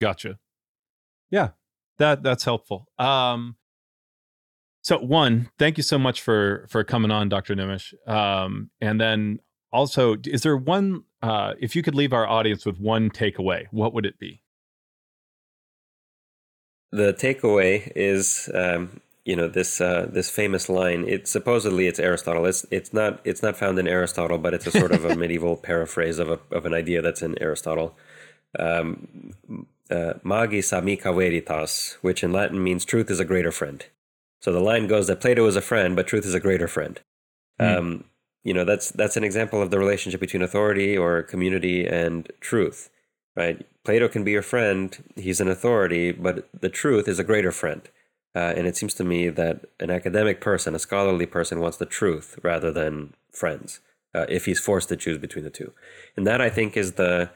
[0.00, 0.38] Gotcha.
[1.30, 1.50] Yeah,
[1.98, 2.86] that that's helpful.
[2.98, 3.56] Um,
[4.82, 7.54] so one, thank you so much for for coming on, Dr.
[7.56, 7.94] Nemes.
[8.06, 9.38] Um, and then
[9.72, 11.04] also, is there one?
[11.22, 14.41] Uh, if you could leave our audience with one takeaway, what would it be?
[16.92, 21.04] The takeaway is um, you know this uh, this famous line.
[21.08, 22.46] It supposedly it's Aristotle.
[22.46, 25.56] It's it's not it's not found in Aristotle, but it's a sort of a medieval
[25.56, 27.96] paraphrase of a of an idea that's in Aristotle.
[28.58, 29.34] Um,
[29.90, 33.84] uh, magis amica veritas, which in Latin means truth is a greater friend.
[34.40, 37.00] So the line goes that Plato is a friend, but truth is a greater friend.
[37.60, 37.78] Mm.
[37.78, 38.04] Um,
[38.44, 42.90] you know that's that's an example of the relationship between authority or community and truth
[43.36, 43.66] right?
[43.84, 47.82] Plato can be your friend, he's an authority, but the truth is a greater friend.
[48.34, 51.86] Uh, and it seems to me that an academic person, a scholarly person, wants the
[51.86, 53.80] truth rather than friends,
[54.14, 55.72] uh, if he's forced to choose between the two.
[56.16, 57.30] And that I think is the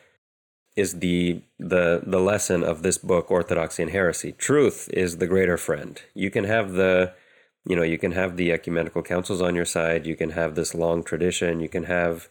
[0.74, 4.32] is the the the lesson of this book, Orthodoxy and Heresy.
[4.32, 6.00] Truth is the greater friend.
[6.14, 7.12] You can have the
[7.66, 10.06] you know you can have the ecumenical councils on your side.
[10.06, 11.60] You can have this long tradition.
[11.60, 12.28] You can have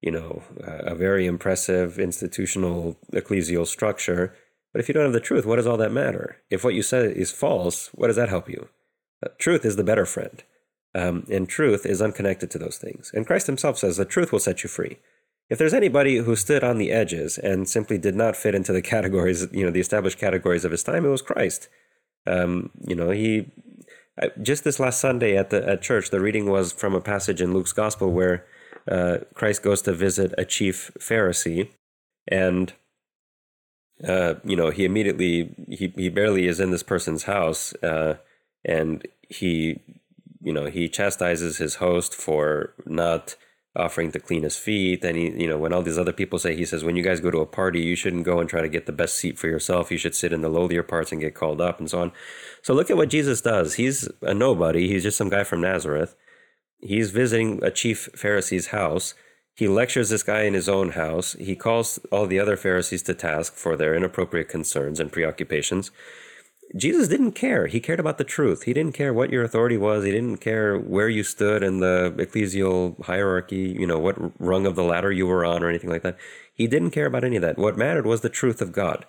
[0.00, 4.34] you know, a very impressive institutional ecclesial structure.
[4.72, 6.38] But if you don't have the truth, what does all that matter?
[6.50, 8.68] If what you say is false, what does that help you?
[9.24, 10.42] Uh, truth is the better friend.
[10.94, 13.10] Um, and truth is unconnected to those things.
[13.14, 14.98] And Christ himself says the truth will set you free.
[15.48, 18.82] If there's anybody who stood on the edges and simply did not fit into the
[18.94, 21.68] categories, you know, the established categories of his time, it was Christ.
[22.26, 23.52] Um, you know, he
[24.42, 27.52] just this last Sunday at the at church, the reading was from a passage in
[27.52, 28.46] Luke's gospel where
[28.90, 31.68] uh, Christ goes to visit a chief Pharisee,
[32.28, 32.72] and
[34.06, 38.16] uh, you know he immediately he he barely is in this person's house, uh,
[38.64, 39.80] and he
[40.42, 43.36] you know he chastises his host for not
[43.74, 45.04] offering to clean his feet.
[45.04, 47.20] And he you know when all these other people say he says when you guys
[47.20, 49.48] go to a party you shouldn't go and try to get the best seat for
[49.48, 49.90] yourself.
[49.90, 52.12] You should sit in the lowlier parts and get called up and so on.
[52.62, 53.74] So look at what jesus does.
[53.74, 54.88] He's a nobody.
[54.88, 56.14] He's just some guy from nazareth
[56.78, 59.14] he's visiting a chief Pharisee's house.
[59.54, 61.32] He lectures this guy in his own house.
[61.34, 65.90] He calls all the other Pharisees to task for their inappropriate concerns and preoccupations.
[66.74, 67.68] Jesus didn't care.
[67.68, 68.64] He cared about the truth.
[68.64, 70.04] He didn't care what your authority was.
[70.04, 74.74] He didn't care where you stood in the ecclesial hierarchy, you know, what rung of
[74.74, 76.18] the ladder you were on or anything like that.
[76.52, 77.56] He didn't care about any of that.
[77.56, 79.06] What mattered was the truth of God.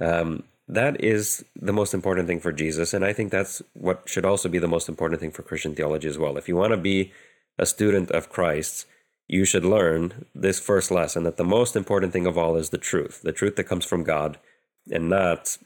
[0.00, 2.94] Um, that is the most important thing for Jesus.
[2.94, 6.08] And I think that's what should also be the most important thing for Christian theology
[6.08, 6.36] as well.
[6.36, 7.12] If you want to be
[7.58, 8.86] a student of Christ,
[9.28, 12.78] you should learn this first lesson that the most important thing of all is the
[12.78, 14.38] truth, the truth that comes from God,
[14.90, 15.56] and not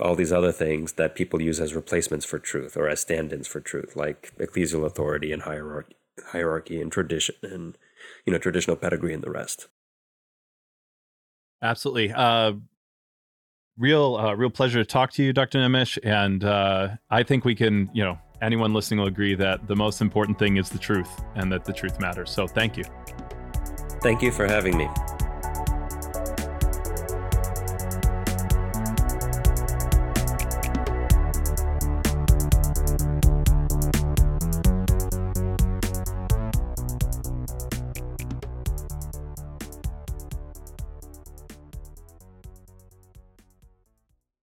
[0.00, 3.46] all these other things that people use as replacements for truth or as stand ins
[3.46, 5.94] for truth, like ecclesial authority and hierarchy,
[6.28, 7.78] hierarchy and tradition and
[8.26, 9.68] you know traditional pedigree and the rest.
[11.60, 12.12] Absolutely.
[12.12, 12.54] Uh,
[13.78, 15.58] real, uh, real pleasure to talk to you, Dr.
[15.58, 15.98] Nemes.
[16.02, 20.00] And uh, I think we can, you know, anyone listening will agree that the most
[20.00, 22.30] important thing is the truth and that the truth matters.
[22.30, 22.84] So thank you.
[24.02, 24.88] Thank you for having me.